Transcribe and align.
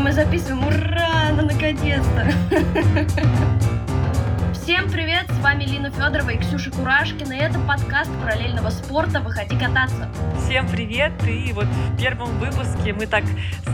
мы 0.00 0.12
записываем. 0.12 0.66
Ура! 0.66 1.30
Ну, 1.36 1.42
наконец-то! 1.42 2.26
Всем 4.54 4.90
привет! 4.90 5.26
С 5.30 5.38
вами 5.40 5.64
Лина 5.64 5.90
Федорова 5.90 6.30
и 6.30 6.38
Ксюша 6.38 6.70
Курашкина. 6.70 7.34
И 7.34 7.36
это 7.36 7.58
подкаст 7.60 8.10
параллельного 8.22 8.70
спорта 8.70 9.20
«Выходи 9.20 9.58
кататься». 9.58 10.10
Всем 10.38 10.66
привет! 10.68 11.12
И 11.26 11.52
вот 11.52 11.66
в 11.66 11.98
первом 11.98 12.38
выпуске 12.38 12.94
мы 12.94 13.06
так 13.06 13.24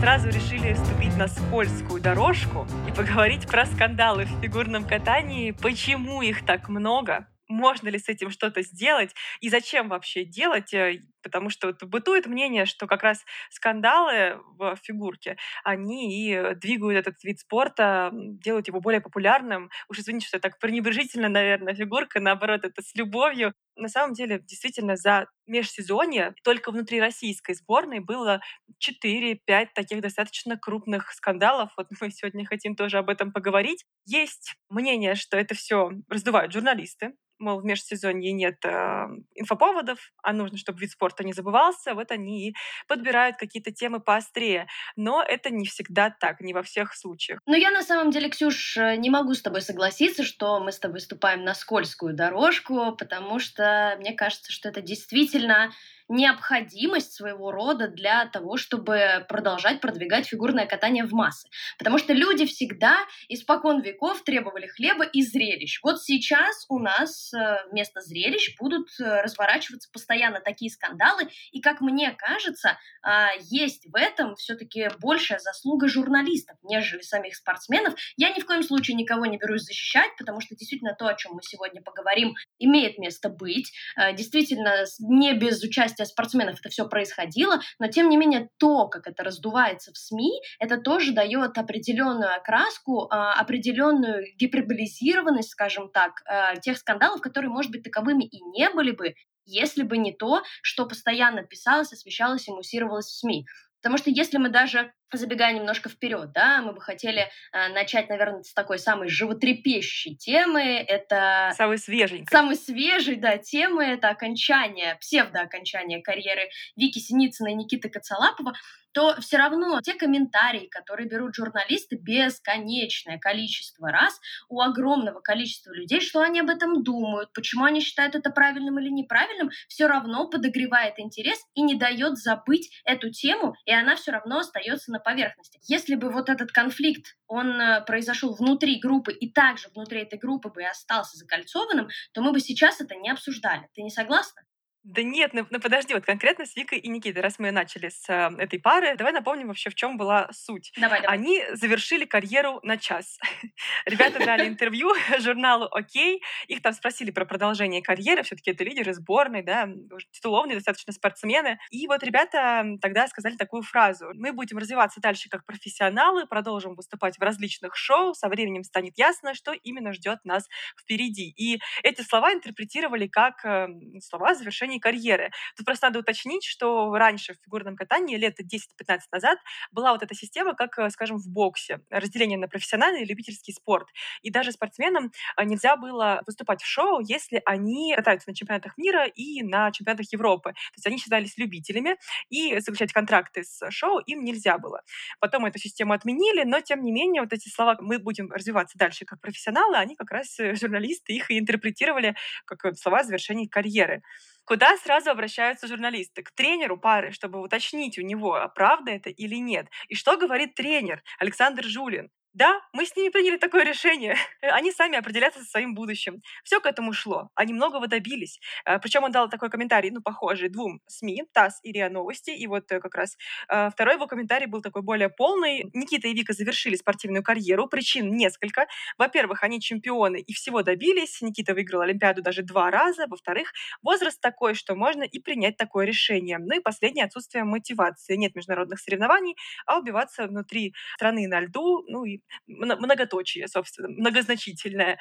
сразу 0.01 0.27
решили 0.27 0.73
вступить 0.73 1.15
на 1.15 1.29
скользкую 1.29 2.01
дорожку 2.01 2.67
и 2.89 2.91
поговорить 2.91 3.47
про 3.47 3.65
скандалы 3.65 4.25
в 4.25 4.41
фигурном 4.41 4.83
катании, 4.83 5.51
почему 5.51 6.21
их 6.21 6.45
так 6.45 6.67
много, 6.67 7.27
можно 7.47 7.87
ли 7.87 7.99
с 7.99 8.09
этим 8.09 8.31
что-то 8.31 8.61
сделать 8.63 9.15
и 9.39 9.49
зачем 9.49 9.87
вообще 9.87 10.25
делать, 10.25 10.73
э, 10.73 10.99
потому 11.27 11.49
что 11.49 11.67
вот 11.67 11.83
бытует 11.83 12.25
мнение, 12.25 12.65
что 12.65 12.87
как 12.87 13.03
раз 13.03 13.25
скандалы 13.49 14.39
в 14.57 14.77
фигурке, 14.81 15.37
они 15.63 16.31
и 16.31 16.55
двигают 16.55 17.05
этот 17.05 17.21
вид 17.23 17.39
спорта, 17.39 18.11
делают 18.13 18.67
его 18.67 18.79
более 18.79 19.01
популярным. 19.01 19.69
Уж 19.89 19.99
извините, 19.99 20.27
что 20.27 20.37
я 20.37 20.41
так 20.41 20.57
пренебрежительно, 20.59 21.27
наверное, 21.27 21.75
фигурка, 21.75 22.21
наоборот, 22.21 22.63
это 22.63 22.81
с 22.81 22.95
любовью. 22.95 23.53
На 23.75 23.89
самом 23.89 24.13
деле, 24.13 24.39
действительно, 24.39 24.95
за 24.95 25.27
межсезонье 25.45 26.33
только 26.43 26.71
внутри 26.71 26.99
российской 27.01 27.53
сборной 27.53 27.99
было 27.99 28.41
4-5 28.79 29.67
таких 29.75 30.01
достаточно 30.01 30.57
крупных 30.57 31.11
скандалов. 31.11 31.71
Вот 31.77 31.87
мы 31.99 32.09
сегодня 32.09 32.45
хотим 32.45 32.75
тоже 32.75 32.97
об 32.97 33.09
этом 33.09 33.31
поговорить. 33.31 33.83
Есть 34.05 34.55
мнение, 34.69 35.15
что 35.15 35.37
это 35.37 35.53
все 35.55 35.91
раздувают 36.09 36.53
журналисты, 36.53 37.13
мол, 37.39 37.59
в 37.61 37.65
межсезонье 37.65 38.31
нет 38.31 38.63
э, 38.65 39.07
инфоповодов, 39.35 40.11
а 40.23 40.33
нужно, 40.33 40.57
чтобы 40.57 40.79
вид 40.79 40.91
спорта 40.91 41.23
не 41.23 41.33
забывался, 41.33 41.93
вот 41.93 42.11
они 42.11 42.49
и 42.49 42.55
подбирают 42.87 43.37
какие-то 43.37 43.71
темы 43.71 43.99
поострее. 43.99 44.67
Но 44.95 45.23
это 45.23 45.49
не 45.49 45.65
всегда 45.65 46.09
так, 46.09 46.41
не 46.41 46.53
во 46.53 46.63
всех 46.63 46.95
случаях. 46.95 47.39
Но 47.45 47.55
я 47.55 47.71
на 47.71 47.83
самом 47.83 48.11
деле, 48.11 48.29
Ксюш, 48.29 48.77
э, 48.77 48.95
не 48.97 49.09
могу 49.09 49.33
с 49.33 49.41
тобой 49.41 49.61
согласиться, 49.61 50.23
что 50.23 50.59
мы 50.59 50.71
с 50.71 50.79
тобой 50.79 50.99
ступаем 50.99 51.43
на 51.43 51.53
скользкую 51.53 52.13
дорожку, 52.13 52.95
потому 52.95 53.39
что 53.39 53.95
мне 53.99 54.13
кажется, 54.13 54.51
что 54.51 54.69
это 54.69 54.81
действительно 54.81 55.71
необходимость 56.09 57.13
своего 57.13 57.51
рода 57.51 57.87
для 57.87 58.25
того, 58.27 58.57
чтобы 58.57 59.25
продолжать 59.27 59.81
продвигать 59.81 60.27
фигурное 60.27 60.65
катание 60.65 61.03
в 61.03 61.11
массы. 61.11 61.49
Потому 61.77 61.97
что 61.97 62.13
люди 62.13 62.45
всегда 62.45 63.05
испокон 63.29 63.81
веков 63.81 64.23
требовали 64.23 64.67
хлеба 64.67 65.03
и 65.03 65.21
зрелищ. 65.21 65.79
Вот 65.83 66.01
сейчас 66.01 66.65
у 66.69 66.79
нас 66.79 67.33
э, 67.33 67.57
вместо 67.71 68.01
зрелищ 68.01 68.55
будут 68.59 68.87
э, 68.99 69.21
разворачиваться 69.21 69.89
постоянно 69.91 70.39
такие 70.39 70.71
скандалы, 70.71 71.29
и, 71.51 71.61
как 71.61 71.81
мне 71.81 72.11
кажется, 72.17 72.77
а, 73.01 73.29
есть 73.49 73.85
в 73.85 73.95
этом 73.95 74.35
все-таки 74.35 74.89
большая 74.99 75.39
заслуга 75.39 75.87
журналистов, 75.87 76.57
нежели 76.63 77.01
самих 77.01 77.35
спортсменов. 77.35 77.95
Я 78.15 78.29
ни 78.29 78.39
в 78.39 78.45
коем 78.45 78.63
случае 78.63 78.95
никого 78.95 79.25
не 79.25 79.37
берусь 79.37 79.63
защищать, 79.63 80.11
потому 80.17 80.41
что 80.41 80.55
действительно 80.55 80.93
то, 80.93 81.07
о 81.07 81.15
чем 81.15 81.33
мы 81.33 81.41
сегодня 81.41 81.81
поговорим, 81.81 82.35
имеет 82.59 82.97
место 82.97 83.29
быть. 83.29 83.71
Э, 83.97 84.13
действительно, 84.13 84.85
не 84.99 85.33
без 85.33 85.61
участия 85.63 85.96
участия 85.97 86.05
спортсменов 86.05 86.59
это 86.59 86.69
все 86.69 86.87
происходило, 86.87 87.59
но 87.79 87.87
тем 87.87 88.09
не 88.09 88.17
менее 88.17 88.49
то, 88.57 88.87
как 88.87 89.07
это 89.07 89.23
раздувается 89.23 89.91
в 89.91 89.97
СМИ, 89.97 90.41
это 90.59 90.77
тоже 90.77 91.11
дает 91.11 91.57
определенную 91.57 92.35
окраску, 92.35 93.07
а, 93.09 93.33
определенную 93.33 94.25
гиперболизированность, 94.37 95.49
скажем 95.49 95.89
так, 95.91 96.21
а, 96.25 96.55
тех 96.57 96.77
скандалов, 96.77 97.21
которые, 97.21 97.49
может 97.49 97.71
быть, 97.71 97.83
таковыми 97.83 98.23
и 98.23 98.41
не 98.41 98.69
были 98.69 98.91
бы, 98.91 99.15
если 99.45 99.83
бы 99.83 99.97
не 99.97 100.13
то, 100.13 100.43
что 100.61 100.85
постоянно 100.85 101.43
писалось, 101.43 101.93
освещалось 101.93 102.47
и 102.47 102.51
муссировалось 102.51 103.07
в 103.07 103.19
СМИ. 103.19 103.45
Потому 103.81 103.97
что 103.97 104.09
если 104.09 104.37
мы 104.37 104.49
даже 104.49 104.91
забегая 105.13 105.53
немножко 105.53 105.89
вперед, 105.89 106.31
да, 106.33 106.61
мы 106.61 106.73
бы 106.73 106.81
хотели 106.81 107.27
э, 107.53 107.69
начать, 107.69 108.09
наверное, 108.09 108.43
с 108.43 108.53
такой 108.53 108.79
самой 108.79 109.09
животрепещущей 109.09 110.15
темы. 110.15 110.61
Это 110.61 111.51
самый 111.55 111.77
свежий, 111.77 112.25
самый 112.29 112.55
свежий, 112.55 113.15
да, 113.15 113.37
темы. 113.37 113.85
Это 113.85 114.09
окончание, 114.09 114.95
псевдоокончание 114.95 116.01
карьеры 116.01 116.49
Вики 116.75 116.99
Синицына 116.99 117.49
и 117.49 117.53
Никиты 117.53 117.89
Коцалапова 117.89 118.53
то 118.97 119.15
все 119.21 119.37
равно 119.37 119.79
те 119.81 119.93
комментарии, 119.93 120.65
которые 120.71 121.07
берут 121.07 121.35
журналисты, 121.35 121.97
бесконечное 121.97 123.19
количество 123.19 123.91
раз 123.91 124.19
у 124.49 124.59
огромного 124.59 125.19
количества 125.19 125.71
людей, 125.71 126.01
что 126.01 126.21
они 126.21 126.39
об 126.39 126.49
этом 126.49 126.81
думают, 126.81 127.31
почему 127.31 127.65
они 127.65 127.79
считают 127.81 128.15
это 128.15 128.31
правильным 128.31 128.79
или 128.79 128.89
неправильным, 128.89 129.51
все 129.67 129.85
равно 129.85 130.27
подогревает 130.27 130.97
интерес 130.97 131.37
и 131.53 131.61
не 131.61 131.75
дает 131.75 132.17
забыть 132.17 132.71
эту 132.85 133.11
тему, 133.11 133.53
и 133.65 133.71
она 133.71 133.97
все 133.97 134.13
равно 134.13 134.39
остается 134.39 134.91
на 134.91 134.96
поверхности. 134.99 135.59
Если 135.63 135.95
бы 135.95 136.09
вот 136.09 136.29
этот 136.29 136.51
конфликт, 136.51 137.15
он 137.27 137.59
э, 137.59 137.83
произошел 137.85 138.33
внутри 138.33 138.79
группы 138.79 139.13
и 139.13 139.31
также 139.31 139.69
внутри 139.69 140.01
этой 140.01 140.19
группы 140.19 140.49
бы 140.49 140.61
и 140.61 140.65
остался 140.65 141.17
закольцованным, 141.17 141.89
то 142.13 142.21
мы 142.21 142.31
бы 142.31 142.39
сейчас 142.39 142.81
это 142.81 142.95
не 142.95 143.09
обсуждали. 143.09 143.67
Ты 143.73 143.81
не 143.81 143.89
согласна? 143.89 144.43
Да 144.87 145.03
нет, 145.03 145.33
ну, 145.33 145.45
ну 145.49 145.59
подожди, 145.59 145.93
вот 145.93 146.05
конкретно 146.05 146.45
с 146.45 146.55
Викой 146.55 146.79
и 146.79 146.87
Никитой, 146.87 147.21
раз 147.21 147.39
мы 147.39 147.51
начали 147.51 147.89
с 147.89 148.07
э, 148.07 148.31
этой 148.37 148.57
пары, 148.57 148.95
давай 148.95 149.11
напомним 149.11 149.47
вообще, 149.47 149.69
в 149.69 149.75
чем 149.75 149.97
была 149.97 150.29
суть. 150.31 150.71
Давай, 150.77 151.01
давай. 151.01 151.17
Они 151.17 151.43
завершили 151.51 152.05
карьеру 152.05 152.61
на 152.63 152.77
час. 152.77 153.19
Ребята 153.85 154.19
дали 154.19 154.47
интервью 154.47 154.93
журналу 155.19 155.67
«Окей», 155.71 156.21
их 156.47 156.61
там 156.61 156.71
спросили 156.71 157.11
про 157.11 157.25
продолжение 157.25 157.81
карьеры, 157.81 158.23
все-таки 158.23 158.51
это 158.51 158.63
лидеры 158.63 158.93
сборной, 158.93 159.43
да, 159.43 159.67
титулованные 160.11 160.55
достаточно 160.55 160.93
спортсмены. 160.93 161.59
И 161.69 161.85
вот 161.87 162.01
ребята 162.01 162.63
тогда 162.81 163.07
сказали 163.09 163.35
такую 163.35 163.63
фразу. 163.63 164.11
Мы 164.13 164.31
будем 164.31 164.57
развиваться 164.57 165.01
дальше 165.01 165.27
как 165.27 165.45
профессионалы, 165.45 166.25
продолжим 166.27 166.75
выступать 166.75 167.17
в 167.17 167.21
различных 167.21 167.75
шоу, 167.75 168.13
со 168.13 168.29
временем 168.29 168.63
станет 168.63 168.93
ясно, 168.97 169.33
что 169.33 169.51
именно 169.51 169.91
ждет 169.91 170.19
нас 170.23 170.47
впереди. 170.81 171.33
И 171.35 171.59
эти 171.83 172.03
слова 172.03 172.33
интерпретировали 172.33 173.07
как 173.07 173.43
э, 173.43 173.67
слова 173.99 174.33
завершения 174.33 174.76
завершении 174.77 174.79
карьеры. 174.79 175.31
Тут 175.55 175.65
просто 175.65 175.87
надо 175.87 175.99
уточнить, 175.99 176.43
что 176.43 176.93
раньше 176.95 177.33
в 177.33 177.37
фигурном 177.43 177.75
катании 177.75 178.17
лет 178.17 178.39
10-15 178.39 178.99
назад 179.11 179.39
была 179.71 179.91
вот 179.91 180.03
эта 180.03 180.15
система, 180.15 180.53
как, 180.53 180.77
э, 180.79 180.89
скажем, 180.89 181.17
в 181.17 181.27
боксе, 181.27 181.79
разделение 181.89 182.37
на 182.37 182.47
профессиональный 182.47 183.03
и 183.03 183.05
любительский 183.05 183.53
спорт. 183.53 183.87
И 184.21 184.29
даже 184.29 184.51
спортсменам 184.51 185.11
э, 185.37 185.43
нельзя 185.43 185.75
было 185.75 186.21
выступать 186.25 186.61
в 186.61 186.65
шоу, 186.65 187.01
если 187.01 187.41
они 187.45 187.93
катаются 187.95 188.29
на 188.29 188.35
чемпионатах 188.35 188.77
мира 188.77 189.05
и 189.05 189.43
на 189.43 189.71
чемпионатах 189.71 190.11
Европы. 190.13 190.51
То 190.51 190.77
есть 190.77 190.87
они 190.87 190.97
считались 190.97 191.37
любителями, 191.37 191.97
и 192.29 192.59
заключать 192.59 192.93
контракты 192.93 193.43
с 193.43 193.71
шоу 193.71 193.99
им 193.99 194.23
нельзя 194.23 194.57
было. 194.57 194.81
Потом 195.19 195.45
эту 195.45 195.59
систему 195.59 195.93
отменили, 195.93 196.43
но 196.43 196.61
тем 196.61 196.83
не 196.83 196.91
менее 196.91 197.21
вот 197.21 197.33
эти 197.33 197.49
слова 197.49 197.77
«мы 197.79 197.99
будем 197.99 198.31
развиваться 198.31 198.77
дальше 198.77 199.05
как 199.05 199.21
профессионалы», 199.21 199.77
они 199.77 199.95
как 199.95 200.11
раз 200.11 200.39
э, 200.39 200.55
журналисты 200.55 201.13
их 201.13 201.31
и 201.31 201.39
интерпретировали 201.39 202.15
как 202.45 202.77
слова 202.77 203.03
завершения 203.03 203.47
карьеры. 203.47 204.03
Куда 204.47 204.75
сразу 204.77 205.11
обращаются 205.11 205.67
журналисты? 205.67 206.23
К 206.23 206.31
тренеру 206.31 206.75
пары, 206.79 207.11
чтобы 207.11 207.39
уточнить 207.39 207.99
у 207.99 208.01
него, 208.01 208.33
а 208.33 208.47
правда 208.47 208.89
это 208.89 209.11
или 209.11 209.35
нет. 209.35 209.67
И 209.89 209.95
что 209.95 210.17
говорит 210.17 210.55
тренер 210.55 211.03
Александр 211.19 211.65
Жулин? 211.65 212.09
Да, 212.37 212.61
мы 212.71 212.85
с 212.85 212.95
ними 212.95 213.09
приняли 213.09 213.37
такое 213.37 213.63
решение. 213.63 214.15
Они 214.41 214.71
сами 214.71 214.95
определятся 214.95 215.39
со 215.39 215.49
своим 215.49 215.73
будущим. 215.73 216.21
Все 216.43 216.59
к 216.59 216.67
этому 216.67 216.93
шло. 216.93 217.31
Они 217.33 217.51
многого 217.51 217.87
добились. 217.87 218.39
Э, 218.63 218.77
Причем 218.77 219.03
он 219.03 219.11
дал 219.11 219.27
такой 219.27 219.49
комментарий, 219.49 219.89
ну, 219.89 220.01
похожий 220.03 220.49
двум 220.49 220.79
СМИ, 220.85 221.23
ТАСС 221.33 221.59
и 221.63 221.71
РИА 221.71 221.89
Новости. 221.89 222.29
И 222.29 222.45
вот 222.45 222.71
э, 222.71 222.79
как 222.79 222.93
раз 222.93 223.17
э, 223.49 223.71
второй 223.71 223.95
его 223.95 224.05
комментарий 224.05 224.45
был 224.45 224.61
такой 224.61 224.83
более 224.83 225.09
полный. 225.09 225.63
Никита 225.73 226.09
и 226.09 226.13
Вика 226.13 226.33
завершили 226.33 226.75
спортивную 226.75 227.23
карьеру. 227.23 227.67
Причин 227.67 228.15
несколько. 228.15 228.67
Во-первых, 228.99 229.41
они 229.41 229.59
чемпионы 229.59 230.17
и 230.19 230.31
всего 230.33 230.61
добились. 230.61 231.19
Никита 231.23 231.55
выиграл 231.55 231.81
Олимпиаду 231.81 232.21
даже 232.21 232.43
два 232.43 232.69
раза. 232.69 233.07
Во-вторых, 233.07 233.51
возраст 233.81 234.21
такой, 234.21 234.53
что 234.53 234.75
можно 234.75 235.01
и 235.01 235.19
принять 235.19 235.57
такое 235.57 235.87
решение. 235.87 236.37
Ну 236.37 236.55
и 236.55 236.59
последнее 236.59 237.05
отсутствие 237.05 237.45
мотивации. 237.45 238.15
Нет 238.15 238.35
международных 238.35 238.79
соревнований, 238.79 239.35
а 239.65 239.79
убиваться 239.79 240.27
внутри 240.27 240.75
страны 240.93 241.27
на 241.27 241.39
льду, 241.39 241.83
ну 241.87 242.05
и 242.05 242.19
многоточие, 242.47 243.47
собственно, 243.47 243.89
многозначительное. 243.89 244.97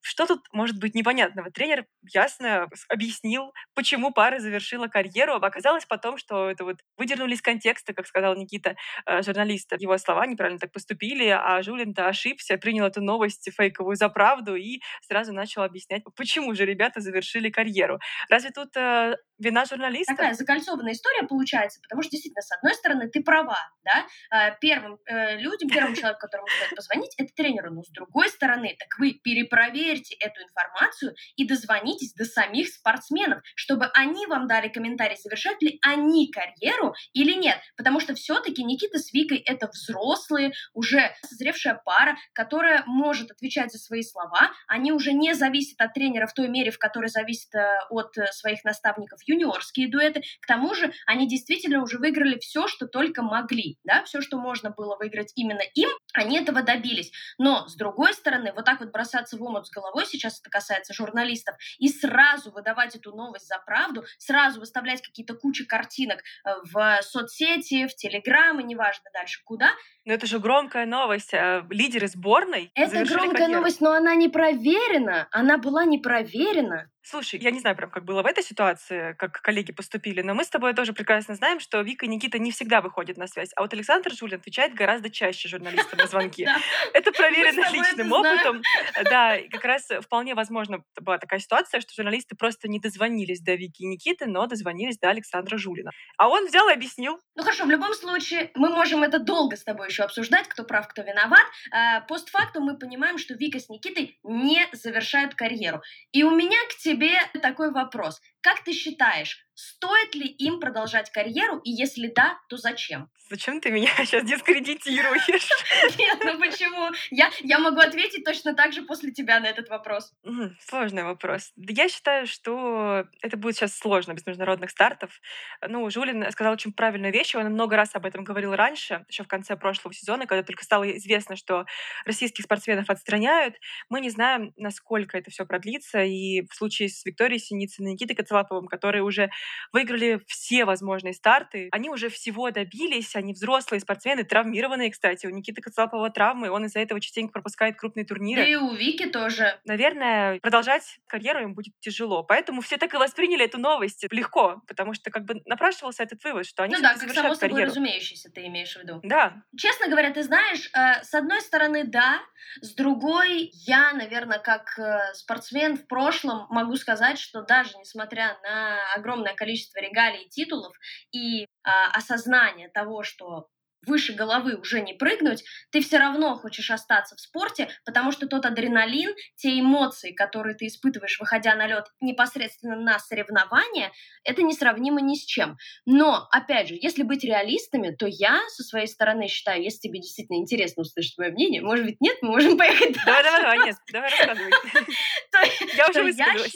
Что 0.00 0.26
тут 0.26 0.40
может 0.52 0.78
быть 0.78 0.94
непонятного? 0.94 1.50
Тренер 1.50 1.86
ясно 2.12 2.68
объяснил, 2.88 3.52
почему 3.74 4.12
пара 4.12 4.38
завершила 4.38 4.88
карьеру. 4.88 5.34
Оказалось 5.34 5.86
потом, 5.86 6.16
что 6.16 6.50
это 6.50 6.64
вот 6.64 6.76
выдернули 6.96 7.34
из 7.34 7.42
контекста, 7.42 7.92
как 7.94 8.06
сказал 8.06 8.36
Никита, 8.36 8.76
э, 9.06 9.22
журналиста. 9.22 9.76
Его 9.78 9.98
слова 9.98 10.26
неправильно 10.26 10.58
так 10.58 10.72
поступили, 10.72 11.26
а 11.28 11.62
Жулин-то 11.62 12.08
ошибся, 12.08 12.58
принял 12.58 12.84
эту 12.84 13.02
новость 13.02 13.48
фейковую 13.56 13.96
за 13.96 14.08
правду 14.08 14.54
и 14.54 14.80
сразу 15.02 15.32
начал 15.32 15.62
объяснять, 15.62 16.02
почему 16.16 16.54
же 16.54 16.64
ребята 16.64 17.00
завершили 17.00 17.50
карьеру. 17.50 17.98
Разве 18.28 18.50
тут 18.50 18.76
э, 18.76 19.16
вина 19.38 19.64
журналиста. 19.64 20.14
Такая 20.14 20.34
закольцованная 20.34 20.92
история 20.92 21.26
получается, 21.26 21.80
потому 21.82 22.02
что 22.02 22.10
действительно, 22.10 22.42
с 22.42 22.52
одной 22.52 22.74
стороны, 22.74 23.08
ты 23.08 23.22
права, 23.22 23.58
да, 23.84 24.06
а, 24.30 24.50
первым 24.52 24.98
э, 25.06 25.36
людям, 25.38 25.68
первым 25.68 25.94
человеком, 25.96 26.20
которому 26.20 26.48
стоит 26.48 26.76
позвонить, 26.76 27.14
это 27.18 27.32
тренеру, 27.34 27.72
но 27.72 27.82
с 27.82 27.90
другой 27.90 28.28
стороны, 28.28 28.76
так 28.78 28.98
вы 28.98 29.12
перепроверьте 29.12 30.14
эту 30.16 30.42
информацию 30.42 31.14
и 31.36 31.46
дозвонитесь 31.46 32.14
до 32.14 32.24
самих 32.24 32.68
спортсменов, 32.68 33.42
чтобы 33.54 33.86
они 33.94 34.26
вам 34.26 34.46
дали 34.46 34.68
комментарий, 34.68 35.16
завершают 35.16 35.60
ли 35.62 35.78
они 35.82 36.30
карьеру 36.30 36.94
или 37.12 37.32
нет, 37.32 37.58
потому 37.76 38.00
что 38.00 38.14
все-таки 38.14 38.64
Никита 38.64 38.98
с 38.98 39.12
Викой 39.12 39.38
это 39.38 39.68
взрослые, 39.68 40.52
уже 40.72 41.14
созревшая 41.22 41.80
пара, 41.84 42.16
которая 42.32 42.84
может 42.86 43.30
отвечать 43.30 43.72
за 43.72 43.78
свои 43.78 44.02
слова, 44.02 44.52
они 44.66 44.92
уже 44.92 45.12
не 45.12 45.34
зависят 45.34 45.80
от 45.80 45.94
тренера 45.94 46.26
в 46.26 46.32
той 46.32 46.48
мере, 46.48 46.70
в 46.70 46.78
которой 46.78 47.08
зависят 47.08 47.54
э, 47.54 47.78
от 47.90 48.16
э, 48.18 48.26
своих 48.32 48.64
наставников 48.64 49.20
юниорские 49.26 49.90
дуэты. 49.90 50.22
К 50.40 50.46
тому 50.46 50.74
же 50.74 50.92
они 51.06 51.28
действительно 51.28 51.82
уже 51.82 51.98
выиграли 51.98 52.38
все, 52.38 52.66
что 52.68 52.86
только 52.86 53.22
могли, 53.22 53.78
да, 53.84 54.04
все, 54.04 54.20
что 54.20 54.38
можно 54.38 54.70
было 54.70 54.96
выиграть 54.96 55.32
именно 55.34 55.62
им, 55.74 55.90
они 56.16 56.38
этого 56.38 56.62
добились. 56.62 57.12
Но, 57.38 57.66
с 57.68 57.76
другой 57.76 58.14
стороны, 58.14 58.52
вот 58.54 58.64
так 58.64 58.80
вот 58.80 58.90
бросаться 58.90 59.36
в 59.36 59.42
омут 59.42 59.66
с 59.66 59.70
головой, 59.70 60.06
сейчас 60.06 60.40
это 60.40 60.50
касается 60.50 60.94
журналистов, 60.94 61.56
и 61.78 61.88
сразу 61.88 62.50
выдавать 62.50 62.96
эту 62.96 63.14
новость 63.14 63.46
за 63.48 63.58
правду, 63.58 64.04
сразу 64.18 64.60
выставлять 64.60 65.02
какие-то 65.02 65.34
кучи 65.34 65.64
картинок 65.64 66.20
э, 66.44 66.50
в 66.72 66.98
соцсети, 67.02 67.86
в 67.86 67.94
Телеграм, 67.94 68.58
и 68.60 68.64
неважно 68.64 69.10
дальше 69.12 69.42
куда. 69.44 69.70
Но 70.04 70.12
это 70.12 70.26
же 70.26 70.38
громкая 70.38 70.86
новость. 70.86 71.34
Э, 71.34 71.64
лидеры 71.70 72.08
сборной 72.08 72.70
Это 72.74 73.04
громкая 73.04 73.32
карьеру. 73.32 73.52
новость, 73.54 73.80
но 73.80 73.92
она 73.92 74.14
не 74.14 74.28
проверена. 74.28 75.28
Она 75.30 75.58
была 75.58 75.84
не 75.84 75.98
проверена. 75.98 76.90
Слушай, 77.08 77.38
я 77.38 77.52
не 77.52 77.60
знаю 77.60 77.76
прям, 77.76 77.88
как 77.88 78.04
было 78.04 78.24
в 78.24 78.26
этой 78.26 78.42
ситуации, 78.42 79.14
как 79.14 79.40
коллеги 79.40 79.70
поступили, 79.70 80.22
но 80.22 80.34
мы 80.34 80.42
с 80.42 80.48
тобой 80.48 80.74
тоже 80.74 80.92
прекрасно 80.92 81.36
знаем, 81.36 81.60
что 81.60 81.80
Вика 81.80 82.04
и 82.04 82.08
Никита 82.08 82.40
не 82.40 82.50
всегда 82.50 82.80
выходят 82.80 83.16
на 83.16 83.28
связь, 83.28 83.50
а 83.54 83.62
вот 83.62 83.72
Александр 83.72 84.12
Жулин 84.12 84.40
отвечает 84.40 84.74
гораздо 84.74 85.08
чаще 85.08 85.48
журналистам 85.48 86.00
на 86.00 86.05
звонки. 86.06 86.46
Это 86.92 87.12
проверено 87.12 87.70
личным 87.70 88.12
опытом. 88.12 88.62
Да, 89.04 89.38
как 89.50 89.64
раз 89.64 89.88
вполне 90.00 90.34
возможно 90.34 90.82
была 91.00 91.18
такая 91.18 91.40
ситуация, 91.40 91.80
что 91.80 91.92
журналисты 91.94 92.36
просто 92.36 92.68
не 92.68 92.80
дозвонились 92.80 93.40
до 93.40 93.54
Вики 93.54 93.82
и 93.82 93.86
Никиты, 93.86 94.26
но 94.26 94.46
дозвонились 94.46 94.98
до 94.98 95.10
Александра 95.10 95.56
Жулина. 95.56 95.90
А 96.18 96.28
он 96.28 96.46
взял 96.46 96.68
и 96.68 96.72
объяснил. 96.72 97.18
Ну 97.34 97.42
хорошо, 97.42 97.64
в 97.64 97.70
любом 97.70 97.94
случае, 97.94 98.50
мы 98.54 98.68
можем 98.68 99.02
это 99.02 99.18
долго 99.18 99.56
с 99.56 99.64
тобой 99.64 99.88
еще 99.88 100.02
обсуждать, 100.02 100.48
кто 100.48 100.64
прав, 100.64 100.88
кто 100.88 101.02
виноват. 101.02 101.44
А, 101.72 102.00
постфактум 102.02 102.64
мы 102.64 102.78
понимаем, 102.78 103.18
что 103.18 103.34
Вика 103.34 103.58
с 103.58 103.68
Никитой 103.68 104.18
не 104.22 104.66
завершают 104.72 105.34
карьеру. 105.34 105.82
И 106.12 106.24
у 106.24 106.30
меня 106.30 106.58
к 106.70 106.76
тебе 106.82 107.18
такой 107.40 107.70
вопрос. 107.70 108.20
Как 108.40 108.62
ты 108.64 108.72
считаешь, 108.72 109.45
стоит 109.56 110.14
ли 110.14 110.26
им 110.26 110.60
продолжать 110.60 111.10
карьеру, 111.10 111.58
и 111.64 111.70
если 111.70 112.08
да, 112.14 112.38
то 112.48 112.56
зачем? 112.58 113.10
Зачем 113.28 113.60
ты 113.60 113.70
меня 113.70 113.88
сейчас 114.04 114.24
дискредитируешь? 114.24 115.26
Нет, 115.98 116.18
ну 116.24 116.38
почему? 116.38 116.92
Я, 117.10 117.30
я 117.40 117.58
могу 117.58 117.80
ответить 117.80 118.24
точно 118.24 118.54
так 118.54 118.72
же 118.72 118.82
после 118.82 119.10
тебя 119.10 119.40
на 119.40 119.46
этот 119.46 119.68
вопрос. 119.68 120.12
Сложный 120.60 121.02
вопрос. 121.02 121.52
Я 121.56 121.88
считаю, 121.88 122.26
что 122.26 123.06
это 123.22 123.36
будет 123.36 123.56
сейчас 123.56 123.76
сложно 123.76 124.12
без 124.12 124.26
международных 124.26 124.70
стартов. 124.70 125.20
Ну, 125.66 125.88
Жулин 125.90 126.30
сказал 126.30 126.52
очень 126.52 126.72
правильную 126.72 127.12
вещь, 127.12 127.34
он 127.34 127.46
много 127.46 127.76
раз 127.76 127.94
об 127.94 128.06
этом 128.06 128.22
говорил 128.22 128.54
раньше, 128.54 129.04
еще 129.08 129.24
в 129.24 129.28
конце 129.28 129.56
прошлого 129.56 129.92
сезона, 129.92 130.26
когда 130.26 130.42
только 130.42 130.62
стало 130.62 130.84
известно, 130.96 131.34
что 131.36 131.64
российских 132.04 132.44
спортсменов 132.44 132.90
отстраняют. 132.90 133.56
Мы 133.88 134.00
не 134.00 134.10
знаем, 134.10 134.52
насколько 134.56 135.18
это 135.18 135.30
все 135.30 135.44
продлится, 135.46 136.02
и 136.02 136.42
в 136.46 136.54
случае 136.54 136.88
с 136.88 137.04
Викторией 137.04 137.40
Синицыной 137.40 137.90
и 137.90 137.94
Никитой 137.94 138.14
Коцелаповым, 138.14 138.68
которые 138.68 139.02
уже 139.02 139.30
выиграли 139.72 140.20
все 140.26 140.64
возможные 140.64 141.14
старты, 141.14 141.68
они 141.72 141.90
уже 141.90 142.08
всего 142.08 142.50
добились, 142.50 143.16
они 143.16 143.32
взрослые 143.32 143.80
спортсмены, 143.80 144.24
травмированные, 144.24 144.90
кстати. 144.90 145.26
У 145.26 145.30
Никиты 145.30 145.60
Коцелапова 145.62 146.10
травмы, 146.10 146.50
он 146.50 146.64
из-за 146.66 146.80
этого 146.80 147.00
частенько 147.00 147.32
пропускает 147.32 147.76
крупные 147.78 148.04
турниры. 148.06 148.42
Да 148.42 148.48
и 148.48 148.54
у 148.56 148.74
Вики 148.74 149.06
тоже. 149.06 149.58
Наверное, 149.64 150.38
продолжать 150.40 150.98
карьеру 151.06 151.42
им 151.42 151.54
будет 151.54 151.74
тяжело. 151.80 152.22
Поэтому 152.22 152.60
все 152.60 152.76
так 152.76 152.94
и 152.94 152.96
восприняли 152.96 153.44
эту 153.44 153.58
новость 153.58 154.06
легко, 154.10 154.62
потому 154.66 154.94
что 154.94 155.10
как 155.10 155.24
бы 155.24 155.42
напрашивался 155.46 156.02
этот 156.02 156.22
вывод, 156.24 156.46
что 156.46 156.62
они 156.62 156.74
Ну 156.74 156.82
да, 156.82 156.94
как 156.94 157.10
само 157.12 157.34
собой 157.34 157.38
карьеру. 157.38 157.70
разумеющийся 157.70 158.30
ты 158.30 158.46
имеешь 158.46 158.74
в 158.74 158.82
виду. 158.82 159.00
Да. 159.02 159.42
Честно 159.56 159.88
говоря, 159.88 160.10
ты 160.12 160.22
знаешь, 160.22 160.70
э, 160.74 161.02
с 161.02 161.14
одной 161.14 161.40
стороны, 161.40 161.84
да, 161.84 162.20
с 162.60 162.74
другой, 162.74 163.50
я, 163.52 163.92
наверное, 163.92 164.38
как 164.38 164.78
э, 164.78 165.12
спортсмен 165.14 165.76
в 165.76 165.86
прошлом 165.86 166.46
могу 166.50 166.76
сказать, 166.76 167.18
что 167.18 167.42
даже 167.42 167.76
несмотря 167.78 168.38
на 168.42 168.78
огромное 168.94 169.34
количество 169.36 169.80
регалий 169.80 170.24
и 170.24 170.28
титулов 170.28 170.74
и 171.12 171.46
а, 171.62 171.90
осознание 171.92 172.68
того, 172.68 173.02
что 173.02 173.48
выше 173.86 174.12
головы 174.12 174.56
уже 174.56 174.80
не 174.80 174.94
прыгнуть, 174.94 175.44
ты 175.70 175.80
все 175.80 175.98
равно 175.98 176.34
хочешь 176.34 176.70
остаться 176.70 177.16
в 177.16 177.20
спорте, 177.20 177.68
потому 177.84 178.12
что 178.12 178.26
тот 178.26 178.44
адреналин, 178.44 179.14
те 179.36 179.58
эмоции, 179.60 180.12
которые 180.12 180.56
ты 180.56 180.66
испытываешь, 180.66 181.18
выходя 181.20 181.54
на 181.54 181.66
лед 181.66 181.86
непосредственно 182.00 182.76
на 182.76 182.98
соревнования, 182.98 183.92
это 184.24 184.42
несравнимо 184.42 185.00
ни 185.00 185.14
с 185.14 185.24
чем. 185.24 185.56
Но, 185.86 186.26
опять 186.30 186.68
же, 186.68 186.74
если 186.80 187.02
быть 187.02 187.24
реалистами, 187.24 187.94
то 187.94 188.06
я 188.06 188.40
со 188.48 188.62
своей 188.62 188.88
стороны 188.88 189.28
считаю, 189.28 189.62
если 189.62 189.88
тебе 189.88 190.00
действительно 190.00 190.36
интересно 190.36 190.82
услышать 190.82 191.16
мое 191.18 191.30
мнение, 191.30 191.62
может 191.62 191.84
быть, 191.84 192.00
нет, 192.00 192.16
мы 192.22 192.30
можем 192.30 192.58
поехать 192.58 192.92
дальше. 192.92 193.04
Давай, 193.06 193.22
давай, 193.22 193.42
давай, 193.42 193.66
нет, 193.66 193.76
давай 193.92 194.10
рассказывай. 194.10 194.52
Я 195.76 195.88
уже 195.88 196.02
высказалась 196.02 196.54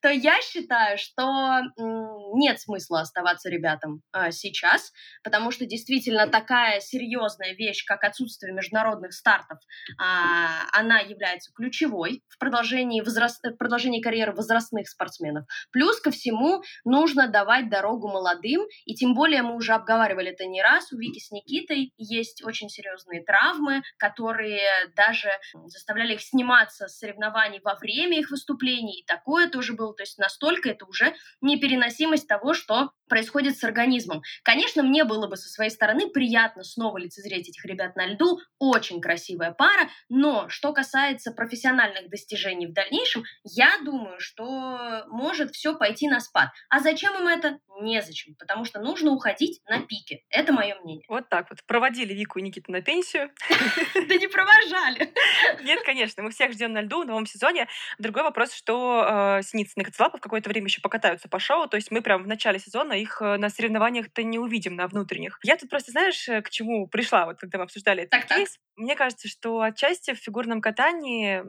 то 0.00 0.10
я 0.10 0.40
считаю, 0.42 0.98
что 0.98 1.62
нет 2.34 2.60
смысла 2.60 3.00
оставаться 3.00 3.48
ребятам 3.48 4.02
а, 4.12 4.30
сейчас, 4.30 4.92
потому 5.22 5.50
что 5.50 5.66
действительно 5.66 6.26
такая 6.26 6.80
серьезная 6.80 7.54
вещь, 7.54 7.84
как 7.84 8.04
отсутствие 8.04 8.52
международных 8.52 9.12
стартов, 9.12 9.58
а, 9.98 10.66
она 10.72 11.00
является 11.00 11.52
ключевой 11.52 12.22
в 12.28 12.38
продолжении, 12.38 13.00
возраст... 13.00 13.42
в 13.44 13.56
продолжении 13.56 14.00
карьеры 14.00 14.32
возрастных 14.32 14.88
спортсменов. 14.88 15.46
Плюс 15.72 16.00
ко 16.00 16.10
всему 16.10 16.62
нужно 16.84 17.28
давать 17.28 17.68
дорогу 17.70 18.08
молодым, 18.08 18.66
и 18.84 18.94
тем 18.94 19.14
более 19.14 19.42
мы 19.42 19.56
уже 19.56 19.72
обговаривали 19.72 20.30
это 20.30 20.46
не 20.46 20.62
раз, 20.62 20.92
у 20.92 20.98
Вики 20.98 21.18
с 21.18 21.30
Никитой 21.30 21.92
есть 21.96 22.44
очень 22.44 22.68
серьезные 22.68 23.24
травмы, 23.24 23.82
которые 23.96 24.68
даже 24.94 25.30
заставляли 25.66 26.14
их 26.14 26.20
сниматься 26.20 26.88
с 26.88 26.98
соревнований 26.98 27.60
во 27.62 27.74
время 27.76 28.18
их 28.18 28.30
выступлений, 28.30 29.00
и 29.00 29.06
такое 29.06 29.48
тоже 29.48 29.72
было, 29.72 29.94
то 29.94 30.02
есть 30.02 30.18
настолько 30.18 30.70
это 30.70 30.84
уже 30.84 31.14
непереносимость 32.18 32.28
того, 32.28 32.54
что 32.54 32.90
происходит 33.08 33.58
с 33.58 33.64
организмом. 33.64 34.22
Конечно, 34.42 34.82
мне 34.82 35.04
было 35.04 35.26
бы 35.28 35.36
со 35.36 35.48
своей 35.48 35.70
стороны 35.70 36.10
приятно 36.10 36.62
снова 36.62 36.98
лицезреть 36.98 37.48
этих 37.48 37.64
ребят 37.64 37.96
на 37.96 38.06
льду, 38.06 38.38
очень 38.58 39.00
красивая 39.00 39.52
пара, 39.52 39.88
но 40.08 40.48
что 40.48 40.72
касается 40.72 41.32
профессиональных 41.32 42.10
достижений 42.10 42.66
в 42.66 42.74
дальнейшем, 42.74 43.24
я 43.44 43.78
думаю, 43.84 44.20
что 44.20 45.04
может 45.08 45.54
все 45.54 45.74
пойти 45.74 46.08
на 46.08 46.20
спад. 46.20 46.50
А 46.68 46.80
зачем 46.80 47.14
им 47.18 47.28
это? 47.28 47.58
Незачем, 47.80 48.34
потому 48.34 48.64
что 48.64 48.80
нужно 48.80 49.12
уходить 49.12 49.60
на 49.68 49.80
пике. 49.80 50.22
Это 50.30 50.52
мое 50.52 50.74
мнение. 50.82 51.04
Вот 51.08 51.28
так 51.28 51.48
вот. 51.50 51.62
Проводили 51.64 52.12
Вику 52.12 52.38
и 52.38 52.42
Никиту 52.42 52.72
на 52.72 52.82
пенсию. 52.82 53.30
Да 54.08 54.14
не 54.14 54.26
провожали. 54.26 55.12
Нет, 55.62 55.82
конечно, 55.84 56.22
мы 56.22 56.30
всех 56.30 56.52
ждем 56.52 56.72
на 56.72 56.80
льду 56.80 57.02
в 57.02 57.06
новом 57.06 57.26
сезоне. 57.26 57.68
Другой 57.98 58.22
вопрос, 58.22 58.52
что 58.54 59.38
э, 59.38 59.42
Синицын 59.42 59.82
и 59.82 59.84
Коцелапов 59.84 60.20
какое-то 60.20 60.48
время 60.48 60.66
еще 60.66 60.80
покатаются 60.80 61.28
по 61.28 61.38
шоу, 61.38 61.68
то 61.68 61.76
есть 61.76 61.90
мы 61.90 62.00
прям 62.00 62.22
в 62.22 62.26
начале 62.26 62.58
сезона 62.58 62.94
их 62.94 63.20
э, 63.20 63.36
на 63.36 63.50
соревнованиях-то 63.50 64.22
не 64.22 64.38
увидим, 64.38 64.76
на 64.76 64.86
внутренних. 64.86 65.38
Я 65.42 65.56
тут 65.56 65.68
просто, 65.68 65.90
знаешь, 65.90 66.28
э, 66.28 66.42
к 66.42 66.50
чему 66.50 66.86
пришла, 66.86 67.26
вот 67.26 67.38
когда 67.38 67.58
мы 67.58 67.64
обсуждали 67.64 68.04
этот 68.04 68.24
кейс? 68.24 68.58
Мне 68.76 68.94
кажется, 68.94 69.28
что 69.28 69.60
отчасти 69.60 70.14
в 70.14 70.18
фигурном 70.18 70.60
катании 70.60 71.42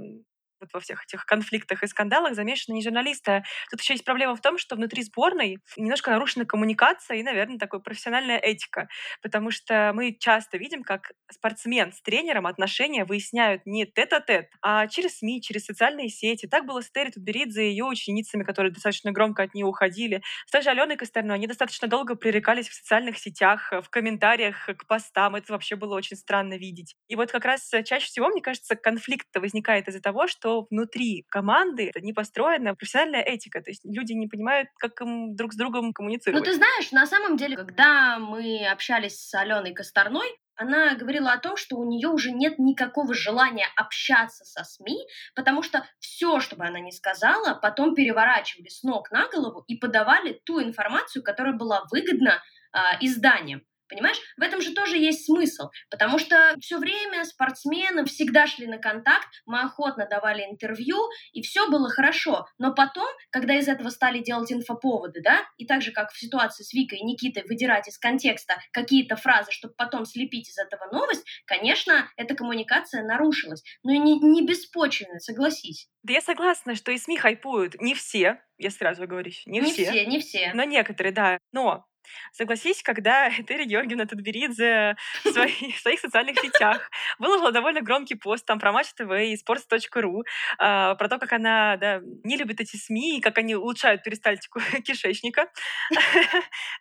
вот 0.60 0.70
во 0.74 0.80
всех 0.80 1.04
этих 1.04 1.26
конфликтах 1.26 1.84
и 1.84 1.88
скандалах 1.88 2.36
замешаны 2.36 2.76
не 2.76 2.84
журналисты. 2.84 3.44
Тут 3.72 3.82
еще 3.82 3.94
есть 3.94 4.06
проблема 4.06 4.36
в 4.36 4.42
том, 4.42 4.58
что 4.58 4.76
внутри 4.76 5.04
сборной 5.04 5.58
немножко 5.78 6.12
нарушена 6.12 6.46
коммуникация 6.46 7.18
и, 7.18 7.24
наверное, 7.24 7.58
такая 7.58 7.82
профессиональная 7.82 8.38
этика. 8.38 8.88
Потому 9.22 9.52
что 9.52 9.92
мы 9.94 10.16
часто 10.20 10.58
видим, 10.58 10.84
как 10.84 11.12
спортсмен 11.32 11.94
с 11.94 12.02
тренером 12.02 12.48
отношения 12.48 13.06
выясняют 13.06 13.66
не 13.66 13.86
тет-а-тет, 13.86 14.50
а 14.62 14.88
через 14.88 15.18
СМИ, 15.20 15.42
через 15.42 15.66
социальные 15.66 16.10
сети. 16.10 16.48
Так 16.48 16.66
было 16.66 16.82
с 16.82 16.90
Терри 16.92 17.12
Тутберидзе 17.12 17.66
и 17.68 17.70
ее 17.70 17.86
ученицами, 17.86 18.44
которые 18.44 18.72
достаточно 18.72 19.12
громко 19.12 19.44
от 19.44 19.54
нее 19.54 19.66
уходили. 19.66 20.22
С 20.48 20.52
той 20.52 20.62
же 20.62 20.70
Аленой 20.70 20.98
Костерной 20.98 21.36
они 21.36 21.48
достаточно 21.48 21.88
долго 21.88 22.16
пререкались 22.16 22.70
в 22.70 22.74
социальных 22.74 23.18
сетях, 23.18 23.72
в 23.72 23.90
комментариях 23.90 24.66
к 24.66 24.88
постам. 24.88 25.36
Это 25.36 25.52
вообще 25.54 25.76
было 25.76 25.96
очень 25.96 26.18
странно 26.18 26.56
видеть. 26.58 26.96
И 27.08 27.16
вот 27.16 27.32
как 27.32 27.46
раз 27.46 27.70
чаще 27.86 28.06
всего, 28.06 28.30
мне 28.30 28.42
кажется, 28.42 28.76
конфликт 28.76 29.28
возникает 29.36 29.88
из-за 29.88 30.02
того, 30.02 30.28
что 30.28 30.49
что 30.50 30.68
внутри 30.70 31.26
команды 31.30 31.92
не 32.02 32.14
построена 32.14 32.76
профессиональная 32.76 33.22
этика. 33.22 33.62
То 33.62 33.70
есть 33.70 33.82
люди 33.86 34.14
не 34.14 34.28
понимают, 34.28 34.70
как 34.80 35.00
им 35.02 35.36
друг 35.36 35.54
с 35.54 35.56
другом 35.56 35.94
коммуницировать. 35.94 36.40
Ну, 36.40 36.52
ты 36.52 36.56
знаешь, 36.56 36.92
на 36.92 37.06
самом 37.06 37.38
деле, 37.38 37.56
когда 37.56 38.18
мы 38.20 38.68
общались 38.68 39.20
с 39.20 39.34
Аленой 39.36 39.74
Косторной, 39.74 40.28
она 40.56 40.96
говорила 40.96 41.32
о 41.32 41.38
том, 41.38 41.56
что 41.56 41.78
у 41.78 41.86
нее 41.86 42.10
уже 42.10 42.32
нет 42.32 42.60
никакого 42.60 43.14
желания 43.14 43.68
общаться 43.78 44.44
со 44.44 44.64
СМИ, 44.64 44.98
потому 45.34 45.62
что 45.62 45.86
все, 46.00 46.42
что 46.42 46.58
бы 46.58 46.66
она 46.66 46.80
ни 46.80 46.92
сказала, 46.92 47.54
потом 47.54 47.96
переворачивали 47.96 48.68
с 48.68 48.84
ног 48.84 49.10
на 49.12 49.30
голову 49.30 49.64
и 49.68 49.78
подавали 49.78 50.42
ту 50.46 50.62
информацию, 50.62 51.24
которая 51.24 51.54
была 51.54 51.86
выгодна 51.92 52.42
а, 52.74 52.98
изданиям. 53.00 53.62
Понимаешь, 53.90 54.20
в 54.38 54.42
этом 54.42 54.62
же 54.62 54.74
тоже 54.74 54.98
есть 54.98 55.26
смысл, 55.26 55.70
потому 55.90 56.20
что 56.20 56.56
все 56.62 56.78
время 56.78 57.26
спортсмены 57.26 58.06
всегда 58.06 58.46
шли 58.46 58.68
на 58.68 58.78
контакт, 58.78 59.28
мы 59.46 59.62
охотно 59.62 60.08
давали 60.08 60.44
интервью, 60.44 60.98
и 61.34 61.42
все 61.42 61.70
было 61.70 61.90
хорошо. 61.90 62.46
Но 62.60 62.74
потом, 62.74 63.08
когда 63.32 63.58
из 63.58 63.68
этого 63.68 63.90
стали 63.90 64.20
делать 64.20 64.52
инфоповоды, 64.52 65.22
да, 65.24 65.42
и 65.58 65.66
так 65.66 65.82
же, 65.82 65.92
как 65.92 66.12
в 66.12 66.20
ситуации 66.20 66.64
с 66.64 66.74
Викой 66.74 67.00
и 67.00 67.04
Никитой, 67.04 67.44
выдирать 67.44 67.88
из 67.88 67.98
контекста 67.98 68.58
какие-то 68.72 69.16
фразы, 69.16 69.52
чтобы 69.52 69.74
потом 69.76 70.06
слепить 70.06 70.50
из 70.50 70.58
этого 70.58 70.88
новость, 70.92 71.26
конечно, 71.46 72.08
эта 72.16 72.36
коммуникация 72.36 73.04
нарушилась. 73.04 73.64
Но 73.84 73.92
и 73.92 73.98
не, 73.98 74.20
не 74.20 74.46
беспочвенно, 74.46 75.20
согласись. 75.20 75.90
Да 76.04 76.14
я 76.14 76.22
согласна, 76.22 76.76
что 76.76 76.92
и 76.92 76.98
СМИ 76.98 77.18
хайпуют. 77.18 77.82
Не 77.82 77.96
все, 77.96 78.42
я 78.58 78.70
сразу 78.70 79.08
говорю, 79.08 79.32
не, 79.46 79.62
Не 79.62 79.72
все. 79.72 79.90
все, 79.90 80.06
не 80.06 80.20
все. 80.20 80.52
Но 80.54 80.64
некоторые, 80.64 81.14
да. 81.14 81.38
Но 81.52 81.86
Согласись, 82.32 82.82
когда 82.84 83.30
Этери 83.40 83.66
Георгиевна 83.66 84.06
Тутберидзе 84.06 84.96
в 85.24 85.32
своих, 85.32 85.60
в 85.78 85.80
своих 85.80 86.00
социальных 86.00 86.40
сетях 86.40 86.90
выложила 87.18 87.52
довольно 87.52 87.82
громкий 87.82 88.16
пост 88.16 88.46
там 88.46 88.60
про 88.60 88.72
Матч 88.72 88.94
ТВ 88.94 89.12
и 89.12 89.36
sports.ru, 89.36 90.24
а, 90.58 90.96
про 90.96 91.08
то, 91.10 91.18
как 91.18 91.34
она 91.34 91.78
да, 91.78 92.02
не 92.24 92.38
любит 92.38 92.60
эти 92.62 92.76
СМИ, 92.76 93.18
и 93.18 93.22
как 93.22 93.38
они 93.38 93.56
улучшают 93.56 94.04
перистальтику 94.04 94.60
кишечника. 94.86 95.50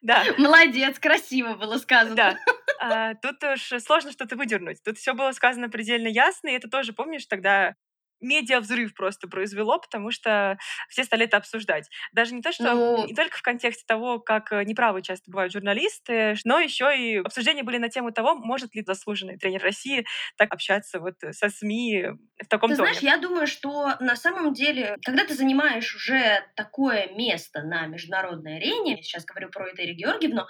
Да. 0.02 0.24
Молодец, 0.38 0.98
красиво 0.98 1.54
было 1.54 1.78
сказано. 1.78 2.14
Да. 2.14 2.38
А, 2.80 3.14
тут 3.14 3.42
уж 3.44 3.82
сложно 3.82 4.12
что-то 4.12 4.36
выдернуть. 4.36 4.82
Тут 4.84 4.98
все 4.98 5.14
было 5.14 5.32
сказано 5.32 5.68
предельно 5.68 6.08
ясно, 6.08 6.48
и 6.48 6.52
это 6.52 6.68
тоже, 6.68 6.92
помнишь, 6.92 7.26
тогда 7.26 7.74
медиа 8.20 8.60
взрыв 8.60 8.94
просто 8.94 9.28
произвело, 9.28 9.78
потому 9.78 10.10
что 10.10 10.58
все 10.88 11.04
стали 11.04 11.24
это 11.24 11.36
обсуждать. 11.36 11.88
Даже 12.12 12.34
не 12.34 12.42
то, 12.42 12.52
что 12.52 12.74
Ну, 12.74 13.06
не 13.06 13.14
только 13.14 13.36
в 13.36 13.42
контексте 13.42 13.84
того, 13.86 14.18
как 14.20 14.52
э, 14.52 14.64
неправы 14.64 15.02
часто 15.02 15.30
бывают 15.30 15.52
журналисты, 15.52 16.36
но 16.44 16.58
еще 16.58 16.96
и 16.96 17.16
обсуждения 17.18 17.62
были 17.62 17.78
на 17.78 17.88
тему 17.88 18.12
того, 18.12 18.34
может 18.34 18.74
ли 18.74 18.82
заслуженный 18.86 19.38
тренер 19.38 19.62
России 19.62 20.06
так 20.36 20.52
общаться 20.52 21.00
вот 21.00 21.14
со 21.32 21.48
СМИ 21.48 22.06
в 22.42 22.48
таком 22.48 22.70
Ты 22.70 22.76
тоне. 22.76 22.88
знаешь, 22.92 23.02
я 23.02 23.18
думаю, 23.18 23.46
что 23.46 23.96
на 24.00 24.16
самом 24.16 24.52
деле, 24.52 24.96
когда 25.04 25.24
ты 25.24 25.34
занимаешь 25.34 25.94
уже 25.94 26.44
такое 26.56 27.08
место 27.14 27.62
на 27.62 27.86
международной 27.86 28.56
арене, 28.56 28.96
я 28.96 29.02
сейчас 29.02 29.24
говорю 29.24 29.50
про 29.50 29.70
Этери 29.72 29.92
Георгиевну, 29.94 30.46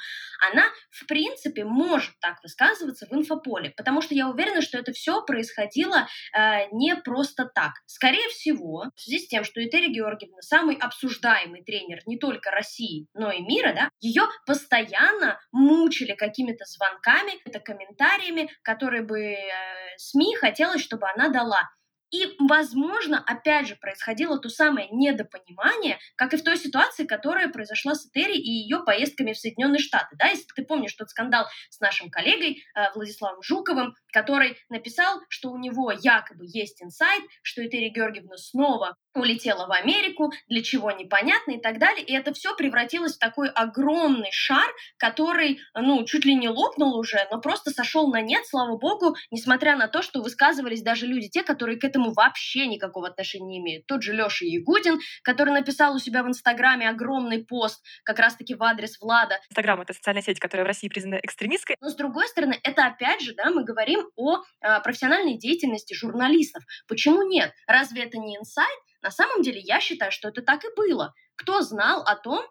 она, 0.51 0.65
в 0.91 1.07
принципе, 1.07 1.65
может 1.65 2.19
так 2.21 2.43
высказываться 2.43 3.07
в 3.07 3.13
инфополе, 3.15 3.71
потому 3.77 4.03
что 4.03 4.15
я 4.15 4.29
уверена, 4.29 4.61
что 4.61 4.79
это 4.79 4.93
все 4.93 5.23
происходило 5.25 6.07
э, 6.37 6.67
не 6.73 6.97
просто 6.97 7.47
так. 7.59 7.73
Скорее 7.87 8.29
всего, 8.29 8.85
в 8.95 9.01
связи 9.01 9.19
с 9.19 9.27
тем, 9.27 9.43
что 9.43 9.61
Этери 9.61 9.93
Георгиевна 9.93 10.43
самый 10.43 10.77
обсуждаемый 10.77 11.65
тренер 11.65 11.99
не 12.07 12.17
только 12.17 12.53
России, 12.53 13.09
но 13.15 13.33
и 13.33 13.41
мира, 13.41 13.73
да, 13.75 13.91
ее 14.01 14.23
постоянно 14.47 15.41
мучили 15.51 16.15
какими-то 16.15 16.65
звонками, 16.67 17.33
это 17.45 17.59
комментариями, 17.59 18.49
которые 18.63 19.03
бы 19.03 19.21
э, 19.21 19.49
СМИ 19.97 20.37
хотелось, 20.37 20.83
чтобы 20.83 21.09
она 21.11 21.31
дала. 21.31 21.69
И, 22.11 22.37
возможно, 22.39 23.23
опять 23.27 23.69
же, 23.69 23.77
происходило 23.77 24.39
то 24.39 24.49
самое 24.49 24.89
недопонимание, 24.91 25.99
как 26.17 26.33
и 26.33 26.37
в 26.37 26.45
той 26.45 26.57
ситуации, 26.57 27.05
которая 27.05 27.49
произошла 27.49 27.95
с 27.95 28.07
Этери 28.07 28.37
и 28.37 28.51
ее 28.51 28.83
поездками 28.85 29.33
в 29.33 29.39
Соединенные 29.39 29.81
Штаты. 29.81 30.17
Да, 30.19 30.29
если 30.29 30.47
ты 30.55 30.65
помнишь 30.65 30.95
тот 30.95 31.11
скандал 31.11 31.47
с 31.69 31.81
нашим 31.81 32.11
коллегой 32.11 32.63
э, 32.75 32.93
Владиславом 32.95 33.43
Жуковым, 33.43 33.95
который 34.13 34.57
написал, 34.71 35.21
что 35.29 35.51
у 35.51 35.59
него 35.59 35.93
якобы 35.93 36.45
есть 36.47 36.83
инсайт, 36.83 37.25
что 37.43 37.65
Этери 37.65 37.91
Георгиевна 37.91 38.37
снова 38.37 38.97
улетела 39.19 39.67
в 39.67 39.73
Америку, 39.73 40.33
для 40.49 40.63
чего 40.63 40.91
непонятно 40.91 41.53
и 41.53 41.61
так 41.61 41.79
далее. 41.79 42.05
И 42.05 42.15
это 42.15 42.33
все 42.33 42.55
превратилось 42.57 43.17
в 43.17 43.19
такой 43.19 43.49
огромный 43.51 44.31
шар, 44.33 44.69
который, 44.97 45.61
ну, 45.75 46.05
чуть 46.05 46.25
ли 46.25 46.35
не 46.35 46.49
лопнул 46.49 46.97
уже, 46.99 47.27
но 47.31 47.41
просто 47.41 47.71
сошел 47.71 48.09
на 48.11 48.21
нет, 48.21 48.47
слава 48.47 48.77
богу, 48.77 49.17
несмотря 49.31 49.77
на 49.77 49.89
то, 49.89 50.03
что 50.03 50.23
высказывались 50.23 50.83
даже 50.83 51.07
люди, 51.07 51.29
те, 51.29 51.43
которые 51.43 51.79
к 51.79 51.85
этому 51.85 52.13
вообще 52.13 52.67
никакого 52.67 53.09
отношения 53.09 53.49
не 53.49 53.59
имеют. 53.59 53.87
Тот 53.87 54.03
же 54.03 54.13
Леша 54.13 54.45
Ягудин, 54.45 55.01
который 55.23 55.53
написал 55.53 55.95
у 55.95 55.99
себя 55.99 56.23
в 56.23 56.29
Инстаграме 56.29 56.89
огромный 56.89 57.45
пост 57.45 57.83
как 58.05 58.19
раз-таки 58.19 58.55
в 58.55 58.63
адрес 58.63 59.01
Влада. 59.01 59.39
Инстаграм— 59.51 59.81
это 59.83 59.93
социальная 59.93 60.23
сеть, 60.23 60.39
которая 60.39 60.65
в 60.65 60.69
России 60.69 60.89
признана 60.89 61.21
экстремистской. 61.23 61.77
Но 61.81 61.89
с 61.89 61.95
другой 61.95 62.29
стороны, 62.29 62.59
это 62.63 62.87
опять 62.87 63.21
же, 63.21 63.35
да, 63.35 63.51
мы 63.51 63.65
говорим 63.65 64.09
о 64.17 64.43
а, 64.61 64.81
профессиональной 64.81 65.39
деятельности 65.39 65.95
журналистов. 65.95 66.63
Почему 66.87 67.23
нет? 67.23 67.53
Разве 67.67 68.05
это 68.05 68.19
не 68.19 68.37
инсайт? 68.37 68.79
На 69.09 69.13
самом 69.13 69.41
деле, 69.41 69.59
я 69.61 69.81
считаю, 69.81 70.13
что 70.13 70.29
это 70.29 70.43
так 70.43 70.67
и 70.67 70.75
было. 70.77 71.15
Кто 71.35 71.63
знал 71.63 72.03
о 72.03 72.15
том, 72.15 72.45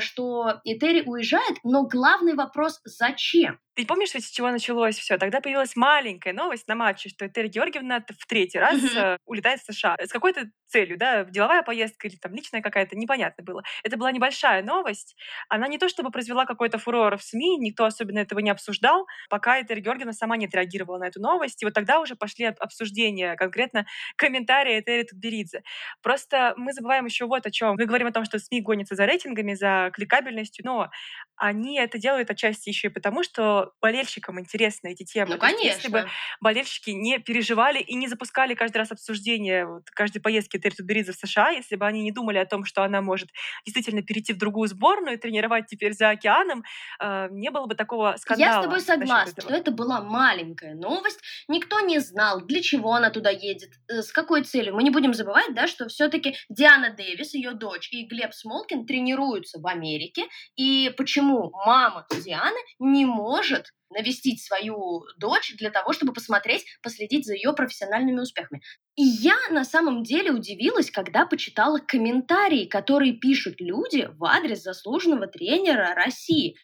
что 0.00 0.60
Этери 0.64 1.02
уезжает, 1.06 1.58
но 1.64 1.86
главный 1.86 2.34
вопрос– 2.34 2.80
зачем? 2.84 3.58
Ты 3.74 3.86
помнишь, 3.86 4.14
ведь 4.14 4.24
с 4.24 4.30
чего 4.30 4.50
началось 4.50 4.96
все? 4.96 5.18
Тогда 5.18 5.40
появилась 5.40 5.74
маленькая 5.74 6.32
новость 6.32 6.68
на 6.68 6.76
матче, 6.76 7.08
что 7.08 7.26
Этери 7.26 7.48
Георгиевна 7.48 8.04
в 8.08 8.26
третий 8.26 8.60
раз 8.60 8.78
э, 8.94 9.16
улетает 9.26 9.60
в 9.60 9.72
США. 9.72 9.96
С 10.00 10.12
какой-то 10.12 10.44
целью, 10.68 10.96
да, 10.96 11.24
деловая 11.24 11.62
поездка 11.62 12.06
или 12.06 12.14
там 12.16 12.32
личная 12.34 12.62
какая-то, 12.62 12.96
непонятно 12.96 13.42
было. 13.42 13.62
Это 13.82 13.96
была 13.96 14.12
небольшая 14.12 14.62
новость. 14.62 15.16
Она 15.48 15.66
не 15.66 15.78
то 15.78 15.88
чтобы 15.88 16.12
произвела 16.12 16.46
какой-то 16.46 16.78
фурор 16.78 17.16
в 17.16 17.22
СМИ, 17.24 17.58
никто 17.58 17.84
особенно 17.84 18.20
этого 18.20 18.38
не 18.38 18.50
обсуждал, 18.50 19.06
пока 19.28 19.60
Этери 19.60 19.80
Георгиевна 19.80 20.12
сама 20.12 20.36
не 20.36 20.46
отреагировала 20.46 20.98
на 20.98 21.08
эту 21.08 21.20
новость. 21.20 21.60
И 21.62 21.64
вот 21.64 21.74
тогда 21.74 21.98
уже 21.98 22.14
пошли 22.14 22.44
об- 22.46 22.60
обсуждения, 22.60 23.34
конкретно 23.34 23.86
комментарии 24.16 24.78
Этери 24.78 25.02
Тутберидзе. 25.02 25.64
Просто 26.00 26.54
мы 26.56 26.72
забываем 26.72 27.06
еще 27.06 27.26
вот 27.26 27.44
о 27.44 27.50
чем. 27.50 27.74
Мы 27.76 27.86
говорим 27.86 28.06
о 28.06 28.12
том, 28.12 28.24
что 28.24 28.38
СМИ 28.38 28.60
гонятся 28.60 28.94
за 28.94 29.04
рейтингами, 29.04 29.54
за 29.54 29.63
кликабельностью, 29.92 30.64
но 30.64 30.90
они 31.36 31.78
это 31.78 31.98
делают 31.98 32.30
отчасти 32.30 32.68
еще 32.68 32.88
и 32.88 32.90
потому, 32.90 33.22
что 33.22 33.72
болельщикам 33.80 34.38
интересны 34.38 34.92
эти 34.92 35.04
темы. 35.04 35.32
Ну, 35.34 35.38
То 35.38 35.46
есть 35.46 35.64
если 35.64 35.88
бы 35.88 35.98
конечно. 35.98 36.16
болельщики 36.40 36.90
не 36.90 37.18
переживали 37.18 37.80
и 37.80 37.94
не 37.94 38.08
запускали 38.08 38.54
каждый 38.54 38.78
раз 38.78 38.92
обсуждение 38.92 39.66
вот, 39.66 39.90
каждой 39.90 40.20
поездки 40.20 40.58
Терри 40.58 40.74
Тутберидзе 40.74 41.12
в 41.12 41.16
США, 41.16 41.50
если 41.50 41.76
бы 41.76 41.86
они 41.86 42.02
не 42.02 42.12
думали 42.12 42.38
о 42.38 42.46
том, 42.46 42.64
что 42.64 42.84
она 42.84 43.00
может 43.00 43.30
действительно 43.64 44.02
перейти 44.02 44.32
в 44.32 44.38
другую 44.38 44.68
сборную 44.68 45.16
и 45.16 45.20
тренировать 45.20 45.66
теперь 45.66 45.92
за 45.92 46.10
океаном, 46.10 46.62
э, 47.00 47.28
не 47.30 47.50
было 47.50 47.66
бы 47.66 47.74
такого 47.74 48.14
скандала. 48.18 48.48
Я 48.48 48.60
с 48.60 48.64
тобой 48.64 48.80
за 48.80 48.86
согласна, 48.86 49.42
что 49.42 49.52
это 49.52 49.70
была 49.70 50.00
маленькая 50.02 50.74
новость. 50.74 51.20
Никто 51.48 51.80
не 51.80 51.98
знал, 51.98 52.42
для 52.42 52.62
чего 52.62 52.94
она 52.94 53.10
туда 53.10 53.30
едет, 53.30 53.70
э, 53.88 54.02
с 54.02 54.12
какой 54.12 54.42
целью. 54.42 54.74
Мы 54.74 54.82
не 54.82 54.90
будем 54.90 55.14
забывать, 55.14 55.52
да, 55.54 55.66
что 55.66 55.88
все-таки 55.88 56.36
Диана 56.48 56.90
Дэвис, 56.90 57.34
ее 57.34 57.52
дочь, 57.52 57.88
и 57.90 58.06
Глеб 58.06 58.32
Смолкин 58.32 58.86
тренируются 58.86 59.53
в 59.58 59.66
Америке. 59.66 60.24
И 60.56 60.92
почему 60.96 61.50
мама 61.64 62.06
Дианы 62.10 62.58
не 62.78 63.04
может 63.04 63.66
навестить 63.90 64.42
свою 64.42 65.04
дочь 65.18 65.54
для 65.56 65.70
того, 65.70 65.92
чтобы 65.92 66.12
посмотреть, 66.12 66.64
последить 66.82 67.26
за 67.26 67.34
ее 67.34 67.52
профессиональными 67.52 68.20
успехами. 68.20 68.60
И 68.96 69.02
я 69.02 69.36
на 69.50 69.64
самом 69.64 70.02
деле 70.02 70.32
удивилась, 70.32 70.90
когда 70.90 71.26
почитала 71.26 71.78
комментарии, 71.78 72.66
которые 72.66 73.14
пишут 73.14 73.60
люди 73.60 74.08
в 74.12 74.24
адрес 74.24 74.62
заслуженного 74.62 75.26
тренера 75.26 75.94
России 75.94 76.56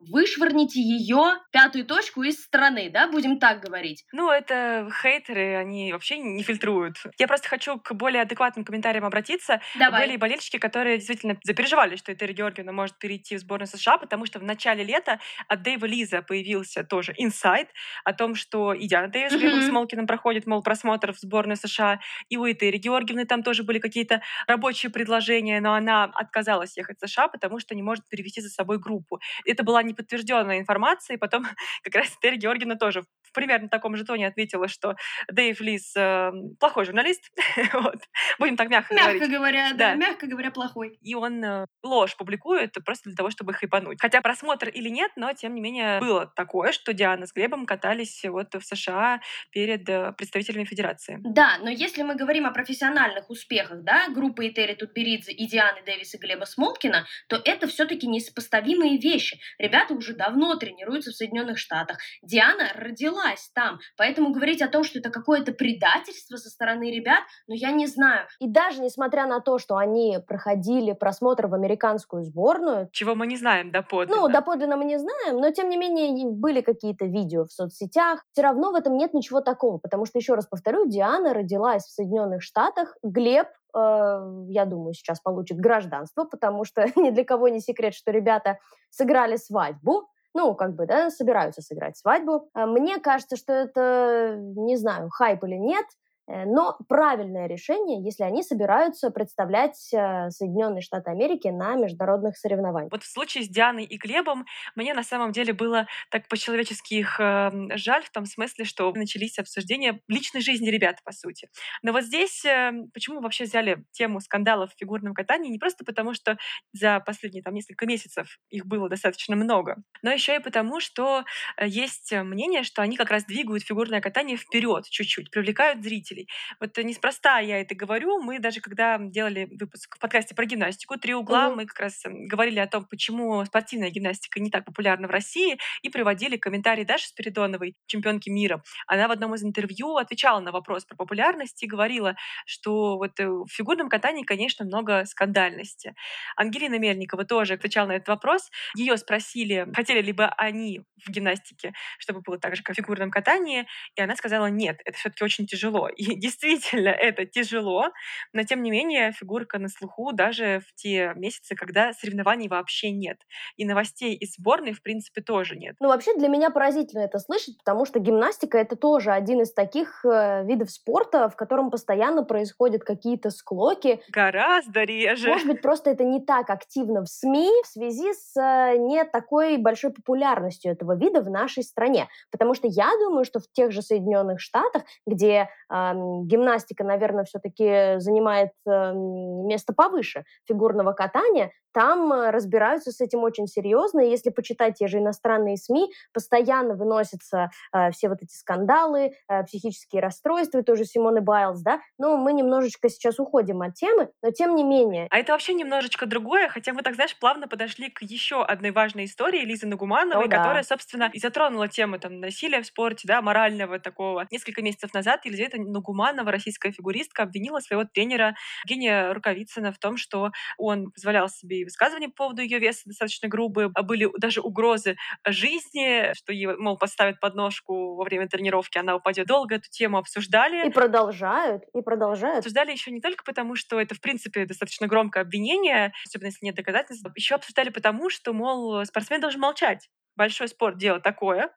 вышвырните 0.00 0.80
ее 0.80 1.38
пятую 1.52 1.84
точку 1.84 2.22
из 2.22 2.42
страны, 2.42 2.90
да, 2.90 3.08
будем 3.08 3.38
так 3.38 3.60
говорить. 3.60 4.04
Ну, 4.12 4.30
это 4.30 4.90
хейтеры, 5.02 5.56
они 5.56 5.92
вообще 5.92 6.18
не 6.18 6.42
фильтруют. 6.42 6.96
Я 7.18 7.28
просто 7.28 7.48
хочу 7.48 7.78
к 7.78 7.92
более 7.94 8.22
адекватным 8.22 8.64
комментариям 8.64 9.04
обратиться. 9.04 9.60
Давай. 9.74 10.06
Были 10.06 10.16
болельщики, 10.16 10.58
которые 10.58 10.96
действительно 10.98 11.36
запереживали, 11.44 11.96
что 11.96 12.12
Этери 12.12 12.32
Георгиевна 12.32 12.72
может 12.72 12.98
перейти 12.98 13.36
в 13.36 13.40
сборную 13.40 13.68
США, 13.68 13.98
потому 13.98 14.26
что 14.26 14.38
в 14.38 14.42
начале 14.42 14.82
лета 14.84 15.20
от 15.48 15.62
Дэйва 15.62 15.86
Лиза 15.86 16.22
появился 16.22 16.82
тоже 16.84 17.14
инсайт 17.16 17.68
о 18.04 18.12
том, 18.12 18.34
что 18.34 18.72
и 18.72 18.86
Диана 18.88 19.08
Дэвис 19.08 19.32
с 19.34 19.36
Глебом 19.36 19.60
Мгм. 19.60 19.68
Смолкиным 19.70 20.06
проходит, 20.06 20.46
мол, 20.46 20.62
просмотр 20.62 21.12
в 21.12 21.18
сборной 21.18 21.56
США, 21.56 22.00
и 22.28 22.36
у 22.36 22.50
Этери 22.50 22.78
Георгиевны 22.78 23.26
там 23.26 23.42
тоже 23.42 23.62
были 23.62 23.78
какие-то 23.78 24.22
рабочие 24.46 24.90
предложения, 24.90 25.60
но 25.60 25.74
она 25.74 26.04
отказалась 26.04 26.76
ехать 26.76 26.98
в 27.00 27.06
США, 27.08 27.28
потому 27.28 27.58
что 27.60 27.74
не 27.74 27.82
может 27.82 28.08
перевести 28.08 28.40
за 28.40 28.48
собой 28.48 28.78
группу. 28.78 29.20
Это 29.44 29.62
была 29.62 29.82
неподтвержденная 29.90 30.58
информация, 30.58 31.16
и 31.16 31.18
потом 31.18 31.44
как 31.82 31.94
раз 31.94 32.16
Этери 32.20 32.36
Георгиевна 32.36 32.76
тоже 32.76 33.02
в 33.02 33.32
примерно 33.32 33.68
таком 33.68 33.96
же 33.96 34.04
тоне 34.04 34.26
ответила, 34.26 34.68
что 34.68 34.96
Дэйв 35.30 35.60
Лис 35.60 35.94
э, 35.96 36.32
плохой 36.58 36.84
журналист. 36.84 37.30
вот. 37.72 38.00
Будем 38.38 38.56
так 38.56 38.68
мягко, 38.68 38.94
мягко 38.94 39.12
говорить. 39.12 39.30
говоря, 39.30 39.70
да, 39.70 39.90
да, 39.90 39.94
мягко 39.94 40.26
говоря, 40.26 40.50
плохой. 40.50 40.98
И 41.00 41.14
он 41.14 41.44
э, 41.44 41.66
ложь 41.82 42.16
публикует 42.16 42.74
просто 42.84 43.10
для 43.10 43.16
того, 43.16 43.30
чтобы 43.30 43.52
хайпануть. 43.52 43.98
Хотя 44.00 44.20
просмотр 44.20 44.68
или 44.68 44.88
нет, 44.88 45.12
но 45.16 45.32
тем 45.32 45.54
не 45.54 45.60
менее 45.60 46.00
было 46.00 46.26
такое, 46.26 46.72
что 46.72 46.92
Диана 46.92 47.26
с 47.26 47.32
Глебом 47.32 47.66
катались 47.66 48.24
вот 48.24 48.54
в 48.54 48.62
США 48.62 49.20
перед 49.52 49.88
э, 49.88 50.12
представителями 50.16 50.64
Федерации. 50.64 51.18
Да, 51.22 51.58
но 51.60 51.70
если 51.70 52.02
мы 52.02 52.14
говорим 52.14 52.46
о 52.46 52.50
профессиональных 52.50 53.30
успехах, 53.30 53.82
да, 53.82 54.08
группы 54.08 54.48
Этери 54.48 54.74
Тутберидзе 54.74 55.32
и 55.32 55.46
Дианы 55.46 55.82
Дэвис 55.84 56.14
и 56.14 56.18
Глеба 56.18 56.44
Смолкина, 56.44 57.06
то 57.28 57.40
это 57.44 57.66
все-таки 57.66 58.06
несопоставимые 58.06 58.98
вещи. 58.98 59.40
Ребята 59.58 59.79
уже 59.90 60.14
давно 60.14 60.56
тренируются 60.56 61.10
в 61.10 61.14
Соединенных 61.14 61.58
Штатах. 61.58 61.98
Диана 62.22 62.70
родилась 62.74 63.50
там, 63.54 63.78
поэтому 63.96 64.32
говорить 64.32 64.62
о 64.62 64.68
том, 64.68 64.84
что 64.84 64.98
это 64.98 65.10
какое-то 65.10 65.52
предательство 65.52 66.36
со 66.36 66.48
стороны 66.48 66.90
ребят, 66.90 67.22
ну 67.46 67.54
я 67.54 67.70
не 67.70 67.86
знаю. 67.86 68.26
И 68.40 68.48
даже 68.48 68.80
несмотря 68.82 69.26
на 69.26 69.40
то, 69.40 69.58
что 69.58 69.76
они 69.76 70.18
проходили 70.26 70.92
просмотр 70.92 71.46
в 71.46 71.54
американскую 71.54 72.24
сборную... 72.24 72.88
Чего 72.92 73.14
мы 73.14 73.26
не 73.26 73.36
знаем 73.36 73.70
доподлинно. 73.70 74.22
Ну, 74.22 74.28
доподлинно 74.28 74.76
мы 74.76 74.84
не 74.84 74.98
знаем, 74.98 75.36
но 75.36 75.50
тем 75.50 75.68
не 75.68 75.76
менее 75.76 76.30
были 76.30 76.60
какие-то 76.60 77.06
видео 77.06 77.44
в 77.44 77.52
соцсетях. 77.52 78.24
Все 78.32 78.42
равно 78.42 78.72
в 78.72 78.74
этом 78.74 78.96
нет 78.96 79.14
ничего 79.14 79.40
такого, 79.40 79.78
потому 79.78 80.06
что, 80.06 80.18
еще 80.18 80.34
раз 80.34 80.46
повторю, 80.46 80.88
Диана 80.88 81.34
родилась 81.34 81.84
в 81.84 81.90
Соединенных 81.90 82.42
Штатах, 82.42 82.96
Глеб 83.02 83.46
я 83.74 84.64
думаю, 84.64 84.94
сейчас 84.94 85.20
получит 85.20 85.58
гражданство, 85.58 86.24
потому 86.24 86.64
что 86.64 86.84
ни 86.96 87.10
для 87.10 87.24
кого 87.24 87.48
не 87.48 87.60
секрет, 87.60 87.94
что 87.94 88.10
ребята 88.10 88.58
сыграли 88.90 89.36
свадьбу, 89.36 90.08
ну, 90.34 90.54
как 90.54 90.74
бы, 90.76 90.86
да, 90.86 91.10
собираются 91.10 91.60
сыграть 91.60 91.96
свадьбу. 91.96 92.48
А 92.54 92.66
мне 92.66 92.98
кажется, 92.98 93.36
что 93.36 93.52
это, 93.52 94.36
не 94.38 94.76
знаю, 94.76 95.08
хайп 95.10 95.42
или 95.44 95.56
нет, 95.56 95.86
Э, 95.86 96.09
но 96.46 96.78
правильное 96.88 97.46
решение, 97.46 98.02
если 98.02 98.22
они 98.22 98.42
собираются 98.42 99.10
представлять 99.10 99.92
э, 99.92 100.30
Соединенные 100.30 100.80
Штаты 100.80 101.10
Америки 101.10 101.48
на 101.48 101.74
международных 101.74 102.36
соревнованиях. 102.36 102.92
Вот 102.92 103.02
в 103.02 103.10
случае 103.10 103.44
с 103.44 103.48
Дианой 103.48 103.84
и 103.84 103.96
Глебом 103.96 104.46
мне 104.76 104.94
на 104.94 105.02
самом 105.02 105.32
деле 105.32 105.52
было 105.52 105.86
так 106.10 106.28
по-человечески 106.28 106.94
их 106.94 107.18
э, 107.18 107.50
жаль 107.74 108.04
в 108.04 108.10
том 108.10 108.26
смысле, 108.26 108.64
что 108.64 108.92
начались 108.92 109.38
обсуждения 109.38 110.00
личной 110.08 110.40
жизни 110.40 110.70
ребят, 110.70 111.02
по 111.04 111.12
сути. 111.12 111.48
Но 111.82 111.92
вот 111.92 112.04
здесь 112.04 112.44
э, 112.44 112.72
почему 112.94 113.20
вообще 113.20 113.44
взяли 113.44 113.84
тему 113.90 114.20
скандалов 114.20 114.72
в 114.72 114.78
фигурном 114.78 115.14
катании? 115.14 115.50
Не 115.50 115.58
просто 115.58 115.84
потому, 115.84 116.14
что 116.14 116.36
за 116.72 117.00
последние 117.00 117.42
там 117.42 117.54
несколько 117.54 117.86
месяцев 117.86 118.38
их 118.50 118.66
было 118.66 118.88
достаточно 118.88 119.34
много, 119.34 119.76
но 120.02 120.12
еще 120.12 120.36
и 120.36 120.40
потому, 120.40 120.80
что 120.80 121.24
э, 121.56 121.66
есть 121.66 122.12
мнение, 122.12 122.62
что 122.62 122.82
они 122.82 122.96
как 122.96 123.10
раз 123.10 123.24
двигают 123.24 123.64
фигурное 123.64 124.00
катание 124.00 124.36
вперед 124.36 124.84
чуть-чуть, 124.88 125.30
привлекают 125.30 125.82
зрителей 125.82 126.19
зрителей. 126.20 126.28
Вот 126.60 126.76
неспроста 126.78 127.38
я 127.38 127.60
это 127.60 127.74
говорю. 127.74 128.20
Мы 128.20 128.38
даже 128.38 128.60
когда 128.60 128.98
делали 128.98 129.48
выпуск 129.58 129.96
в 129.96 129.98
подкасте 129.98 130.34
про 130.34 130.44
гимнастику 130.44 130.98
«Три 130.98 131.14
угла», 131.14 131.48
угу. 131.48 131.56
мы 131.56 131.66
как 131.66 131.80
раз 131.80 132.02
говорили 132.04 132.58
о 132.58 132.66
том, 132.66 132.84
почему 132.84 133.44
спортивная 133.44 133.90
гимнастика 133.90 134.40
не 134.40 134.50
так 134.50 134.64
популярна 134.64 135.08
в 135.08 135.10
России, 135.10 135.58
и 135.82 135.88
приводили 135.88 136.36
комментарий 136.36 136.84
Даши 136.84 137.08
Спиридоновой, 137.08 137.74
чемпионки 137.86 138.30
мира. 138.30 138.62
Она 138.86 139.08
в 139.08 139.10
одном 139.10 139.34
из 139.34 139.42
интервью 139.42 139.96
отвечала 139.96 140.40
на 140.40 140.52
вопрос 140.52 140.84
про 140.84 140.96
популярность 140.96 141.62
и 141.62 141.66
говорила, 141.66 142.16
что 142.46 142.96
вот 142.96 143.18
э, 143.20 143.28
в 143.28 143.46
фигурном 143.48 143.88
катании, 143.88 144.22
конечно, 144.22 144.64
много 144.64 145.04
скандальности. 145.04 145.94
Ангелина 146.36 146.78
Мельникова 146.78 147.24
тоже 147.24 147.54
отвечала 147.54 147.88
на 147.88 147.92
этот 147.92 148.08
вопрос. 148.08 148.50
Ее 148.76 148.96
спросили, 148.96 149.66
хотели 149.74 150.02
ли 150.02 150.12
бы 150.12 150.26
они 150.36 150.80
в 151.04 151.10
гимнастике, 151.10 151.72
чтобы 151.98 152.20
было 152.20 152.38
так 152.38 152.56
же, 152.56 152.62
как 152.62 152.74
в 152.74 152.76
фигурном 152.76 153.10
катании, 153.10 153.66
и 153.96 154.02
она 154.02 154.16
сказала, 154.16 154.46
нет, 154.46 154.80
это 154.84 154.98
все-таки 154.98 155.24
очень 155.24 155.46
тяжело. 155.46 155.88
И 156.00 156.16
действительно 156.16 156.88
это 156.88 157.26
тяжело, 157.26 157.90
но 158.32 158.42
тем 158.44 158.62
не 158.62 158.70
менее 158.70 159.12
фигурка 159.12 159.58
на 159.58 159.68
слуху 159.68 160.12
даже 160.12 160.60
в 160.66 160.74
те 160.74 161.12
месяцы, 161.14 161.54
когда 161.54 161.92
соревнований 161.92 162.48
вообще 162.48 162.90
нет. 162.90 163.18
И 163.56 163.66
новостей 163.66 164.14
из 164.14 164.36
сборной, 164.36 164.72
в 164.72 164.82
принципе, 164.82 165.20
тоже 165.20 165.56
нет. 165.56 165.76
Ну, 165.78 165.88
вообще 165.88 166.16
для 166.16 166.28
меня 166.28 166.48
поразительно 166.48 167.00
это 167.00 167.18
слышать, 167.18 167.58
потому 167.58 167.84
что 167.84 167.98
гимнастика— 167.98 168.56
это 168.60 168.76
тоже 168.76 169.12
один 169.12 169.42
из 169.42 169.52
таких 169.52 170.02
э, 170.06 170.42
видов 170.46 170.70
спорта, 170.70 171.28
в 171.28 171.36
котором 171.36 171.70
постоянно 171.70 172.24
происходят 172.24 172.82
какие-то 172.82 173.28
склоки. 173.28 174.00
Гораздо 174.08 174.84
реже. 174.84 175.28
Может 175.28 175.48
быть, 175.48 175.60
просто 175.60 175.90
это 175.90 176.04
не 176.04 176.24
так 176.24 176.48
активно 176.48 177.02
в 177.02 177.08
СМИ 177.08 177.50
в 177.64 177.66
связи 177.66 178.14
с 178.14 178.40
э, 178.40 178.78
не 178.78 179.04
такой 179.04 179.58
большой 179.58 179.92
популярностью 179.92 180.72
этого 180.72 180.96
вида 180.96 181.20
в 181.20 181.28
нашей 181.28 181.62
стране. 181.62 182.08
Потому 182.30 182.54
что 182.54 182.68
я 182.68 182.90
думаю, 183.00 183.26
что 183.26 183.38
в 183.38 183.52
тех 183.52 183.70
же 183.70 183.82
Соединенных 183.82 184.40
Штатах, 184.40 184.84
где 185.06 185.50
э, 185.68 185.89
гимнастика, 185.94 186.84
наверное, 186.84 187.24
все-таки 187.24 187.98
занимает 188.00 188.50
эм, 188.66 189.46
место 189.46 189.72
повыше 189.72 190.24
фигурного 190.46 190.92
катания, 190.92 191.50
там 191.72 192.12
э, 192.12 192.30
разбираются 192.30 192.90
с 192.90 193.00
этим 193.00 193.22
очень 193.22 193.46
серьезно. 193.46 194.00
И 194.00 194.10
если 194.10 194.30
почитать 194.30 194.74
те 194.74 194.88
же 194.88 194.98
иностранные 194.98 195.56
СМИ, 195.56 195.90
постоянно 196.12 196.74
выносятся 196.74 197.50
э, 197.72 197.90
все 197.92 198.08
вот 198.08 198.18
эти 198.22 198.34
скандалы, 198.34 199.12
э, 199.28 199.44
психические 199.44 200.02
расстройства, 200.02 200.62
тоже 200.62 200.84
Симоны 200.84 201.20
Байлз, 201.20 201.60
да. 201.60 201.80
Но 201.98 202.16
мы 202.16 202.32
немножечко 202.32 202.88
сейчас 202.88 203.18
уходим 203.18 203.62
от 203.62 203.74
темы, 203.74 204.10
но 204.22 204.30
тем 204.30 204.54
не 204.56 204.64
менее. 204.64 205.06
А 205.10 205.18
это 205.18 205.32
вообще 205.32 205.54
немножечко 205.54 206.06
другое, 206.06 206.48
хотя 206.48 206.72
мы 206.72 206.82
так, 206.82 206.94
знаешь, 206.94 207.16
плавно 207.18 207.48
подошли 207.48 207.90
к 207.90 208.02
еще 208.02 208.42
одной 208.42 208.72
важной 208.72 209.04
истории 209.04 209.44
Лизы 209.44 209.66
Нагумановой, 209.66 210.24
О, 210.24 210.28
да. 210.28 210.38
которая, 210.38 210.62
собственно, 210.62 211.10
и 211.12 211.18
затронула 211.18 211.68
тему 211.68 211.98
там 211.98 212.20
насилия 212.20 212.62
в 212.62 212.66
спорте, 212.66 213.06
да, 213.06 213.22
морального 213.22 213.78
такого. 213.78 214.26
Несколько 214.30 214.62
месяцев 214.62 214.92
назад 214.92 215.24
Елизавета 215.24 215.60
Нагуманова, 215.60 215.79
российская 216.26 216.72
фигуристка, 216.72 217.22
обвинила 217.22 217.60
своего 217.60 217.84
тренера 217.84 218.36
Евгения 218.64 219.12
Рукавицына 219.12 219.72
в 219.72 219.78
том, 219.78 219.96
что 219.96 220.30
он 220.58 220.90
позволял 220.92 221.28
себе 221.28 221.60
и 221.60 221.64
высказывания 221.64 222.08
по 222.08 222.24
поводу 222.24 222.42
ее 222.42 222.58
веса 222.58 222.82
достаточно 222.86 223.28
грубые, 223.28 223.70
а 223.74 223.82
были 223.82 224.08
даже 224.18 224.40
угрозы 224.40 224.96
жизни, 225.26 226.12
что 226.14 226.32
ей, 226.32 226.46
мол, 226.56 226.76
поставят 226.76 227.20
подножку 227.20 227.96
во 227.96 228.04
время 228.04 228.28
тренировки, 228.28 228.78
она 228.78 228.96
упадет. 228.96 229.26
Долго 229.26 229.56
эту 229.56 229.68
тему 229.70 229.98
обсуждали. 229.98 230.68
И 230.68 230.70
продолжают, 230.70 231.64
и 231.74 231.80
продолжают. 231.82 232.38
Обсуждали 232.38 232.72
еще 232.72 232.90
не 232.90 233.00
только 233.00 233.24
потому, 233.24 233.54
что 233.56 233.80
это, 233.80 233.94
в 233.94 234.00
принципе, 234.00 234.46
достаточно 234.46 234.86
громкое 234.86 235.20
обвинение, 235.20 235.92
особенно 236.06 236.28
если 236.28 236.44
нет 236.44 236.54
доказательств, 236.54 237.06
еще 237.16 237.36
обсуждали 237.36 237.70
потому, 237.70 238.10
что, 238.10 238.32
мол, 238.32 238.84
спортсмен 238.84 239.20
должен 239.20 239.40
молчать 239.40 239.88
большой 240.20 240.48
спорт 240.48 240.76
дело 240.76 241.00
такое, 241.00 241.50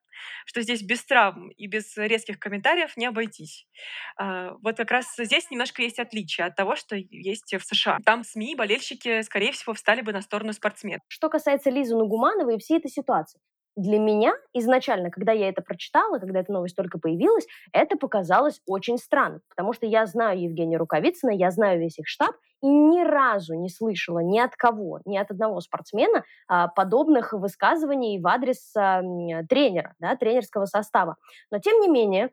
что 0.46 0.62
здесь 0.62 0.82
без 0.82 1.04
травм 1.04 1.50
и 1.50 1.68
без 1.68 1.98
резких 1.98 2.40
комментариев 2.40 2.96
не 2.96 3.08
обойтись. 3.08 3.68
А, 4.16 4.54
вот 4.62 4.78
как 4.78 4.90
раз 4.90 5.14
здесь 5.18 5.52
немножко 5.52 5.82
есть 5.82 6.00
отличие 6.00 6.48
от 6.48 6.56
того, 6.56 6.78
что 6.78 6.96
есть 6.96 7.54
в 7.54 7.62
США. 7.62 7.98
Там 8.06 8.24
СМИ, 8.24 8.56
болельщики, 8.56 9.22
скорее 9.24 9.52
всего, 9.52 9.74
встали 9.74 10.00
бы 10.00 10.14
на 10.14 10.22
сторону 10.22 10.54
спортсменов. 10.54 11.02
Что 11.10 11.28
касается 11.28 11.70
Лизы 11.70 11.94
Нугумановой 11.94 12.56
и 12.56 12.60
всей 12.60 12.78
этой 12.78 12.90
ситуации, 12.90 13.42
для 13.76 14.00
меня 14.00 14.34
изначально, 14.54 15.10
когда 15.10 15.32
я 15.32 15.50
это 15.50 15.62
прочитала, 15.62 16.20
когда 16.20 16.40
эта 16.40 16.52
новость 16.52 16.76
только 16.76 17.00
появилась, 17.00 17.46
это 17.72 17.98
показалось 17.98 18.62
очень 18.68 18.98
странно, 18.98 19.42
потому 19.50 19.74
что 19.74 19.86
я 19.86 20.06
знаю 20.06 20.42
Евгения 20.42 20.78
Рукавицына, 20.78 21.32
я 21.32 21.52
знаю 21.52 21.80
весь 21.80 21.98
их 21.98 22.08
штаб, 22.08 22.36
и 22.62 22.68
ни 22.68 23.04
разу 23.04 23.56
не 23.56 23.70
слышала 23.70 24.20
ни 24.20 24.40
от 24.40 24.56
кого, 24.56 25.02
ни 25.06 25.18
от 25.18 25.32
одного 25.32 25.60
спортсмена 25.60 26.24
а, 26.48 26.70
подобных 26.70 27.34
высказываний 27.34 28.22
в 28.22 28.28
адрес 28.28 28.74
а, 28.76 29.02
тренера, 29.50 29.96
да, 30.00 30.16
тренерского 30.16 30.66
состава. 30.66 31.18
Но 31.52 31.60
тем 31.60 31.80
не 31.82 31.90
менее, 31.90 32.32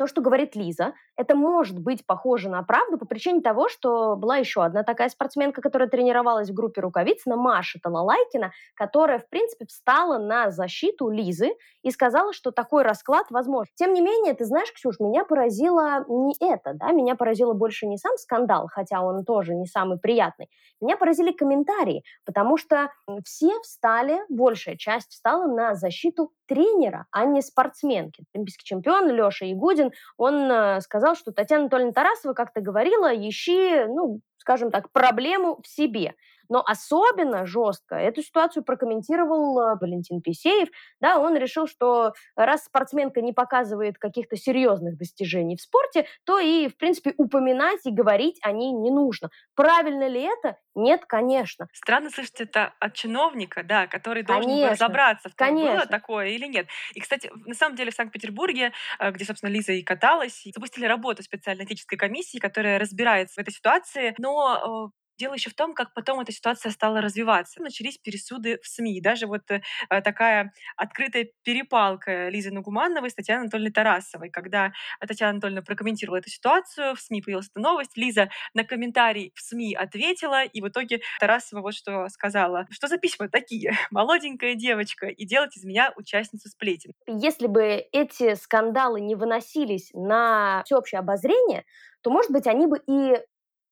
то, 0.00 0.06
что 0.06 0.22
говорит 0.22 0.56
Лиза, 0.56 0.94
это 1.14 1.34
может 1.34 1.78
быть 1.78 2.06
похоже 2.06 2.48
на 2.48 2.62
правду 2.62 2.96
по 2.96 3.04
причине 3.04 3.42
того, 3.42 3.68
что 3.68 4.16
была 4.16 4.38
еще 4.38 4.64
одна 4.64 4.82
такая 4.82 5.10
спортсменка, 5.10 5.60
которая 5.60 5.90
тренировалась 5.90 6.48
в 6.48 6.54
группе 6.54 6.80
Рукавицына, 6.80 7.36
Маша 7.36 7.78
Талалайкина, 7.82 8.50
которая, 8.76 9.18
в 9.18 9.28
принципе, 9.28 9.66
встала 9.66 10.16
на 10.16 10.50
защиту 10.50 11.10
Лизы 11.10 11.50
и 11.82 11.90
сказала, 11.90 12.32
что 12.32 12.50
такой 12.50 12.82
расклад 12.82 13.26
возможен. 13.28 13.70
Тем 13.74 13.92
не 13.92 14.00
менее, 14.00 14.32
ты 14.32 14.46
знаешь, 14.46 14.72
Ксюш, 14.72 15.00
меня 15.00 15.26
поразило 15.26 16.06
не 16.08 16.34
это, 16.40 16.72
да, 16.72 16.92
меня 16.92 17.14
поразило 17.14 17.52
больше 17.52 17.86
не 17.86 17.98
сам 17.98 18.16
скандал, 18.16 18.68
хотя 18.72 19.02
он 19.02 19.26
тоже 19.26 19.54
не 19.54 19.66
самый 19.66 19.98
приятный, 19.98 20.48
меня 20.80 20.96
поразили 20.96 21.30
комментарии, 21.30 22.04
потому 22.24 22.56
что 22.56 22.90
все 23.22 23.52
встали, 23.60 24.22
большая 24.30 24.78
часть 24.78 25.10
встала 25.10 25.46
на 25.46 25.74
защиту 25.74 26.32
тренера, 26.50 27.06
а 27.12 27.26
не 27.26 27.42
спортсменки. 27.42 28.24
Олимпийский 28.34 28.64
чемпион 28.64 29.08
Леша 29.10 29.44
Ягудин, 29.44 29.89
он 30.16 30.50
э, 30.50 30.80
сказал, 30.80 31.14
что 31.14 31.32
Татьяна 31.32 31.62
Анатольевна 31.62 31.92
Тарасова 31.92 32.34
как-то 32.34 32.60
говорила, 32.60 33.14
ищи, 33.14 33.84
ну, 33.86 34.20
скажем 34.38 34.70
так, 34.70 34.90
проблему 34.90 35.60
в 35.62 35.68
себе. 35.68 36.14
Но 36.50 36.62
особенно 36.66 37.46
жестко 37.46 37.94
эту 37.94 38.22
ситуацию 38.22 38.62
прокомментировал 38.64 39.58
э, 39.58 39.76
Валентин 39.80 40.20
Писеев. 40.20 40.68
Да, 41.00 41.18
он 41.18 41.36
решил, 41.36 41.66
что 41.66 42.12
раз 42.36 42.64
спортсменка 42.64 43.22
не 43.22 43.32
показывает 43.32 43.96
каких-то 43.96 44.36
серьезных 44.36 44.98
достижений 44.98 45.56
в 45.56 45.62
спорте, 45.62 46.06
то 46.24 46.38
и, 46.38 46.68
в 46.68 46.76
принципе, 46.76 47.14
упоминать 47.16 47.80
и 47.86 47.90
говорить 47.90 48.38
о 48.42 48.52
ней 48.52 48.72
не 48.72 48.90
нужно. 48.90 49.30
Правильно 49.54 50.08
ли 50.08 50.22
это? 50.22 50.58
Нет, 50.74 51.04
конечно. 51.06 51.68
Странно 51.72 52.10
слышать 52.10 52.40
это 52.40 52.74
от 52.80 52.94
чиновника, 52.94 53.62
да, 53.62 53.86
который 53.86 54.22
должен 54.22 54.50
конечно, 54.50 54.70
разобраться, 54.70 55.28
в 55.28 55.34
том, 55.34 55.48
конечно. 55.48 55.72
было 55.72 55.86
такое 55.86 56.28
или 56.28 56.46
нет. 56.46 56.66
И, 56.94 57.00
кстати, 57.00 57.30
на 57.46 57.54
самом 57.54 57.76
деле 57.76 57.92
в 57.92 57.94
Санкт-Петербурге, 57.94 58.72
э, 58.98 59.10
где, 59.12 59.24
собственно, 59.24 59.50
Лиза 59.50 59.72
и 59.72 59.82
каталась, 59.82 60.42
запустили 60.52 60.86
работу 60.86 61.22
специальной 61.22 61.64
этической 61.64 61.96
комиссии, 61.96 62.38
которая 62.38 62.78
разбирается 62.78 63.34
в 63.34 63.38
этой 63.38 63.52
ситуации, 63.52 64.14
но 64.18 64.90
Дело 65.20 65.34
еще 65.34 65.50
в 65.50 65.54
том, 65.54 65.74
как 65.74 65.92
потом 65.92 66.18
эта 66.20 66.32
ситуация 66.32 66.72
стала 66.72 67.02
развиваться. 67.02 67.60
Начались 67.60 67.98
пересуды 67.98 68.58
в 68.62 68.66
СМИ. 68.66 69.02
Даже 69.02 69.26
вот 69.26 69.42
э, 69.50 69.60
такая 70.00 70.54
открытая 70.76 71.28
перепалка 71.42 72.30
Лизы 72.30 72.50
Нугумановой 72.50 73.10
с 73.10 73.14
Татьяной 73.14 73.42
Анатольевной 73.42 73.70
Тарасовой. 73.70 74.30
Когда 74.30 74.72
Татьяна 75.06 75.32
Анатольевна 75.32 75.60
прокомментировала 75.60 76.20
эту 76.20 76.30
ситуацию, 76.30 76.94
в 76.94 77.00
СМИ 77.02 77.20
появилась 77.20 77.50
эта 77.50 77.60
новость, 77.60 77.98
Лиза 77.98 78.30
на 78.54 78.64
комментарий 78.64 79.34
в 79.34 79.42
СМИ 79.42 79.74
ответила, 79.74 80.42
и 80.42 80.62
в 80.62 80.68
итоге 80.68 81.02
Тарасова 81.20 81.60
вот 81.60 81.74
что 81.74 82.08
сказала. 82.08 82.66
Что 82.70 82.88
за 82.88 82.96
письма 82.96 83.28
такие? 83.28 83.74
Молоденькая 83.90 84.54
девочка, 84.54 85.08
и 85.08 85.26
делать 85.26 85.54
из 85.54 85.64
меня 85.64 85.92
участницу 85.96 86.48
сплетен. 86.48 86.92
Если 87.06 87.46
бы 87.46 87.84
эти 87.92 88.36
скандалы 88.36 89.02
не 89.02 89.16
выносились 89.16 89.90
на 89.92 90.62
всеобщее 90.64 91.00
обозрение, 91.00 91.66
то, 92.02 92.10
может 92.10 92.30
быть, 92.30 92.46
они 92.46 92.66
бы 92.66 92.80
и 92.86 93.18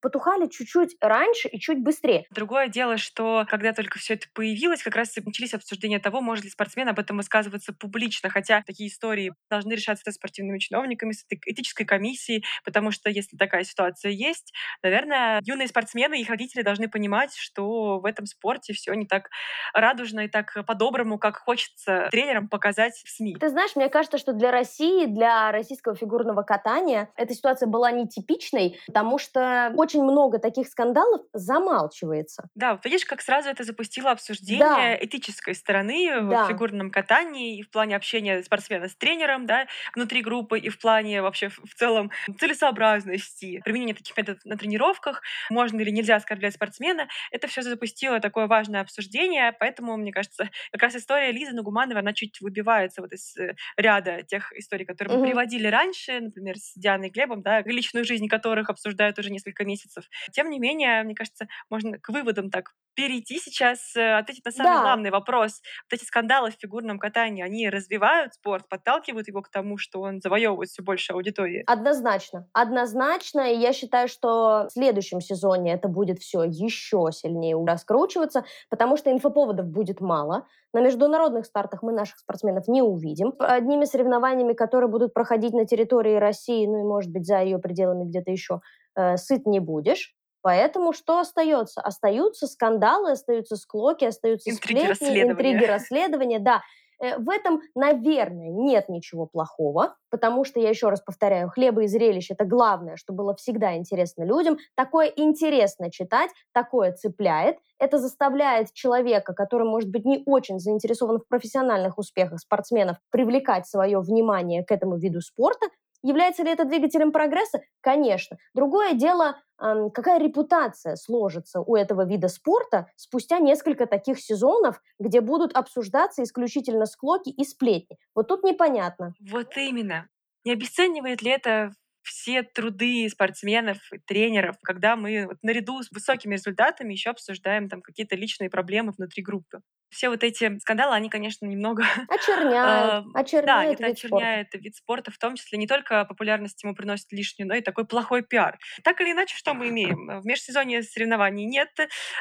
потухали 0.00 0.48
чуть-чуть 0.48 0.96
раньше 1.00 1.48
и 1.48 1.58
чуть 1.58 1.82
быстрее. 1.82 2.24
Другое 2.30 2.68
дело, 2.68 2.96
что 2.96 3.44
когда 3.48 3.72
только 3.72 3.98
все 3.98 4.14
это 4.14 4.26
появилось, 4.32 4.82
как 4.82 4.96
раз 4.96 5.16
и 5.16 5.20
начались 5.20 5.54
обсуждения 5.54 5.98
того, 5.98 6.20
может 6.20 6.44
ли 6.44 6.50
спортсмен 6.50 6.88
об 6.88 6.98
этом 6.98 7.16
высказываться 7.16 7.72
публично, 7.72 8.30
хотя 8.30 8.62
такие 8.62 8.88
истории 8.88 9.32
должны 9.50 9.72
решаться 9.72 10.04
со 10.04 10.12
спортивными 10.12 10.58
чиновниками, 10.58 11.12
с 11.12 11.24
этической 11.28 11.86
комиссией, 11.86 12.44
потому 12.64 12.90
что 12.90 13.10
если 13.10 13.36
такая 13.36 13.64
ситуация 13.64 14.12
есть, 14.12 14.52
наверное, 14.82 15.40
юные 15.44 15.68
спортсмены 15.68 16.18
и 16.18 16.22
их 16.22 16.28
родители 16.28 16.62
должны 16.62 16.88
понимать, 16.88 17.34
что 17.34 17.98
в 18.00 18.04
этом 18.04 18.26
спорте 18.26 18.72
все 18.72 18.94
не 18.94 19.06
так 19.06 19.30
радужно 19.74 20.20
и 20.20 20.28
так 20.28 20.56
по-доброму, 20.66 21.18
как 21.18 21.38
хочется 21.38 22.08
тренерам 22.10 22.48
показать 22.48 22.94
в 23.04 23.08
СМИ. 23.08 23.36
Ты 23.40 23.48
знаешь, 23.48 23.74
мне 23.76 23.88
кажется, 23.88 24.18
что 24.18 24.32
для 24.32 24.50
России, 24.50 25.06
для 25.06 25.50
российского 25.52 25.94
фигурного 25.94 26.42
катания 26.42 27.10
эта 27.16 27.34
ситуация 27.34 27.66
была 27.66 27.90
нетипичной, 27.90 28.78
потому 28.86 29.18
что 29.18 29.72
очень 29.76 29.87
много 29.96 30.38
таких 30.38 30.68
скандалов 30.68 31.22
замалчивается. 31.32 32.48
Да, 32.54 32.72
вот 32.72 32.84
видишь, 32.84 33.04
как 33.04 33.20
сразу 33.20 33.48
это 33.48 33.64
запустило 33.64 34.10
обсуждение 34.10 34.98
да. 34.98 34.98
этической 35.04 35.54
стороны 35.54 36.08
да. 36.22 36.44
в 36.44 36.48
фигурном 36.48 36.90
катании 36.90 37.58
и 37.58 37.62
в 37.62 37.70
плане 37.70 37.96
общения 37.96 38.42
спортсмена 38.42 38.88
с 38.88 38.94
тренером, 38.94 39.46
да, 39.46 39.66
внутри 39.94 40.22
группы 40.22 40.58
и 40.58 40.68
в 40.68 40.78
плане 40.78 41.22
вообще 41.22 41.48
в 41.48 41.74
целом 41.76 42.10
целесообразности 42.38 43.60
применения 43.64 43.94
таких 43.94 44.16
методов 44.16 44.44
на 44.44 44.56
тренировках, 44.56 45.22
можно 45.50 45.80
или 45.80 45.90
нельзя 45.90 46.16
оскорблять 46.16 46.54
спортсмена. 46.54 47.08
Это 47.30 47.46
все 47.46 47.62
запустило 47.62 48.20
такое 48.20 48.46
важное 48.46 48.80
обсуждение, 48.80 49.52
поэтому, 49.58 49.96
мне 49.96 50.12
кажется, 50.12 50.50
как 50.72 50.82
раз 50.82 50.96
история 50.96 51.32
Лизы 51.32 51.52
Нугумановой, 51.52 52.02
она 52.02 52.12
чуть 52.12 52.40
выбивается 52.40 53.00
вот 53.00 53.12
из 53.12 53.36
э, 53.36 53.54
ряда 53.76 54.22
тех 54.22 54.52
историй, 54.52 54.84
которые 54.84 55.14
мы 55.14 55.22
угу. 55.22 55.28
приводили 55.30 55.66
раньше, 55.66 56.20
например, 56.20 56.56
с 56.56 56.72
Дианой 56.74 57.10
Глебом, 57.10 57.42
да, 57.42 57.62
личную 57.62 58.04
жизнь 58.04 58.28
которых 58.28 58.70
обсуждают 58.70 59.18
уже 59.18 59.30
несколько 59.30 59.64
месяцев 59.64 59.77
месяцев. 59.78 60.04
Тем 60.32 60.50
не 60.50 60.58
менее, 60.58 61.02
мне 61.02 61.14
кажется, 61.14 61.46
можно 61.70 61.98
к 61.98 62.08
выводам 62.08 62.50
так 62.50 62.72
перейти 62.94 63.38
сейчас, 63.38 63.94
э, 63.94 64.18
ответить 64.18 64.44
на 64.44 64.50
самый 64.50 64.74
да. 64.74 64.82
главный 64.82 65.10
вопрос. 65.10 65.62
Вот 65.88 65.96
эти 65.96 66.04
скандалы 66.04 66.50
в 66.50 66.54
фигурном 66.54 66.98
катании, 66.98 67.44
они 67.44 67.70
развивают 67.70 68.34
спорт, 68.34 68.68
подталкивают 68.68 69.28
его 69.28 69.40
к 69.40 69.50
тому, 69.50 69.78
что 69.78 70.00
он 70.00 70.20
завоевывает 70.20 70.68
все 70.68 70.82
больше 70.82 71.12
аудитории? 71.12 71.62
Однозначно. 71.68 72.48
Однозначно. 72.52 73.52
И 73.52 73.56
я 73.56 73.72
считаю, 73.72 74.08
что 74.08 74.66
в 74.68 74.72
следующем 74.72 75.20
сезоне 75.20 75.74
это 75.74 75.86
будет 75.86 76.18
все 76.18 76.42
еще 76.42 77.10
сильнее 77.12 77.56
раскручиваться, 77.64 78.44
потому 78.68 78.96
что 78.96 79.12
инфоповодов 79.12 79.66
будет 79.66 80.00
мало. 80.00 80.48
На 80.72 80.80
международных 80.80 81.46
стартах 81.46 81.82
мы 81.82 81.92
наших 81.92 82.18
спортсменов 82.18 82.66
не 82.66 82.82
увидим. 82.82 83.32
Одними 83.38 83.84
соревнованиями, 83.84 84.54
которые 84.54 84.90
будут 84.90 85.14
проходить 85.14 85.54
на 85.54 85.66
территории 85.66 86.16
России, 86.16 86.66
ну 86.66 86.80
и, 86.80 86.82
может 86.82 87.12
быть, 87.12 87.26
за 87.26 87.42
ее 87.42 87.58
пределами 87.58 88.04
где-то 88.04 88.32
еще, 88.32 88.60
э, 88.98 89.16
сыт 89.16 89.46
не 89.46 89.60
будешь. 89.60 90.14
Поэтому 90.42 90.92
что 90.92 91.18
остается? 91.18 91.80
Остаются 91.80 92.46
скандалы, 92.46 93.12
остаются 93.12 93.56
склоки, 93.56 94.04
остаются 94.04 94.50
интриги 94.50 94.78
сплетни, 94.78 94.88
расследования. 94.88 95.32
интриги 95.32 95.64
расследования. 95.68 96.38
Да, 96.38 96.62
э, 97.02 97.18
в 97.18 97.28
этом, 97.28 97.60
наверное, 97.74 98.50
нет 98.50 98.88
ничего 98.88 99.26
плохого, 99.26 99.96
потому 100.10 100.44
что, 100.44 100.60
я 100.60 100.68
еще 100.68 100.88
раз 100.90 101.00
повторяю, 101.00 101.50
хлеба 101.50 101.82
и 101.82 101.86
зрелищ– 101.88 102.30
это 102.30 102.44
главное, 102.44 102.96
что 102.96 103.12
было 103.12 103.34
всегда 103.34 103.76
интересно 103.76 104.22
людям. 104.22 104.58
Такое 104.76 105.12
интересно 105.16 105.90
читать, 105.90 106.30
такое 106.52 106.92
цепляет. 106.92 107.58
Это 107.80 107.98
заставляет 107.98 108.72
человека, 108.72 109.34
который, 109.34 109.68
может 109.68 109.90
быть, 109.90 110.04
не 110.04 110.22
очень 110.24 110.60
заинтересован 110.60 111.18
в 111.18 111.26
профессиональных 111.26 111.98
успехах 111.98 112.38
спортсменов, 112.38 112.96
привлекать 113.10 113.66
свое 113.66 114.00
внимание 114.00 114.64
к 114.64 114.70
этому 114.70 114.98
виду 114.98 115.20
спорта. 115.20 115.66
Является 116.02 116.42
ли 116.42 116.50
это 116.50 116.64
двигателем 116.64 117.12
прогресса? 117.12 117.60
Конечно. 117.80 118.38
Другое 118.54 118.94
дело, 118.94 119.40
какая 119.58 120.20
репутация 120.20 120.96
сложится 120.96 121.60
у 121.60 121.74
этого 121.76 122.06
вида 122.06 122.28
спорта 122.28 122.86
спустя 122.96 123.38
несколько 123.38 123.86
таких 123.86 124.20
сезонов, 124.20 124.80
где 124.98 125.20
будут 125.20 125.56
обсуждаться 125.56 126.22
исключительно 126.22 126.86
склоки 126.86 127.30
и 127.30 127.44
сплетни. 127.44 127.98
Вот 128.14 128.28
тут 128.28 128.44
непонятно. 128.44 129.14
Вот 129.20 129.56
именно. 129.56 130.08
Не 130.44 130.52
обесценивает 130.52 131.22
ли 131.22 131.30
это 131.30 131.72
все 132.02 132.42
труды 132.42 133.06
спортсменов 133.10 133.78
и 133.92 133.98
тренеров, 133.98 134.56
когда 134.62 134.96
мы 134.96 135.26
вот 135.26 135.36
наряду 135.42 135.82
с 135.82 135.90
высокими 135.90 136.36
результатами 136.36 136.92
еще 136.92 137.10
обсуждаем 137.10 137.68
там 137.68 137.82
какие-то 137.82 138.16
личные 138.16 138.48
проблемы 138.48 138.92
внутри 138.92 139.22
группы 139.22 139.60
все 139.90 140.08
вот 140.08 140.22
эти 140.22 140.58
скандалы, 140.58 140.94
они, 140.94 141.08
конечно, 141.08 141.46
немного... 141.46 141.84
Очерняют, 142.08 143.06
очерняют 143.14 143.78
Да, 143.78 143.86
это 143.86 143.86
очерняет 143.86 144.54
вид 144.54 144.76
спорта, 144.76 145.10
в 145.10 145.18
том 145.18 145.36
числе 145.36 145.58
не 145.58 145.66
только 145.66 146.04
популярность 146.04 146.62
ему 146.62 146.74
приносит 146.74 147.10
лишнюю, 147.12 147.48
но 147.48 147.54
и 147.54 147.60
такой 147.60 147.86
плохой 147.86 148.22
пиар. 148.22 148.58
Так 148.84 149.00
или 149.00 149.12
иначе, 149.12 149.36
что 149.36 149.54
мы 149.54 149.68
имеем? 149.68 150.20
В 150.20 150.26
межсезонье 150.26 150.82
соревнований 150.82 151.44
нет, 151.46 151.70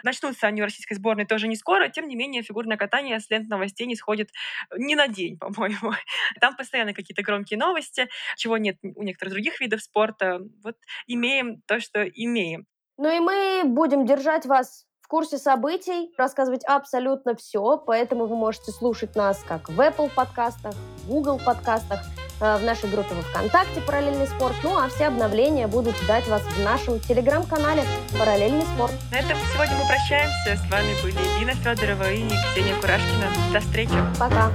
начнутся 0.03 0.47
они 0.47 0.62
в 0.62 0.65
российской 0.65 0.95
сборной 0.95 1.25
тоже 1.25 1.47
не 1.47 1.56
скоро, 1.56 1.89
тем 1.89 2.08
не 2.08 2.15
менее 2.15 2.43
фигурное 2.43 2.77
катание 2.77 3.19
с 3.19 3.30
лент 3.30 3.49
новостей 3.49 3.88
не 3.88 3.95
сходит 3.95 4.30
ни 4.77 4.95
на 4.95 5.08
день, 5.08 5.38
по-моему. 5.39 5.93
Там 6.39 6.56
постоянно 6.56 6.93
какие-то 6.93 7.21
громкие 7.23 7.60
новости, 7.60 8.08
чего 8.38 8.58
нет 8.58 8.77
у 8.82 9.03
некоторых 9.03 9.34
других 9.34 9.60
видов 9.60 9.82
спорта. 9.82 10.39
Вот 10.63 10.75
имеем 11.08 11.62
то, 11.67 11.80
что 11.80 12.03
имеем. 12.03 12.65
Ну 12.97 13.15
и 13.15 13.19
мы 13.19 13.63
будем 13.65 14.06
держать 14.06 14.45
вас 14.45 14.86
в 15.08 15.10
курсе 15.10 15.38
событий, 15.38 16.13
рассказывать 16.17 16.65
абсолютно 16.65 17.34
все, 17.34 17.78
поэтому 17.78 18.26
вы 18.26 18.36
можете 18.36 18.74
слушать 18.74 19.15
нас 19.15 19.41
как 19.48 19.70
в 19.70 19.80
Apple 19.80 20.13
подкастах, 20.13 20.74
в 20.74 21.08
Google 21.08 21.39
подкастах, 21.39 22.02
э, 22.41 22.58
в 22.58 22.63
нашей 22.65 22.89
группе 22.89 23.15
во 23.15 23.22
ВКонтакте 23.22 23.80
«Параллельный 23.80 24.28
спорт». 24.28 24.54
Ну, 24.63 24.78
а 24.78 24.89
все 24.89 25.06
обновления 25.06 25.67
будут 25.67 25.96
ждать 25.96 26.28
вас 26.28 26.41
в 26.41 26.62
нашем 26.62 27.00
телеграм-канале 27.00 27.84
«Параллельный 28.20 28.65
спорт». 28.76 28.91
На 29.10 29.20
этом 29.20 29.38
сегодня 29.54 29.78
мы 29.78 29.88
прощаемся. 29.88 30.62
С 30.62 30.70
вами 30.70 30.93
были 31.02 31.39
Дина 31.39 31.54
Федорова 31.54 32.12
и 32.12 32.28
Ксения 32.52 32.76
Курашкина. 32.76 33.54
До 33.54 33.62
встречи. 33.62 33.96
Пока. 34.20 34.52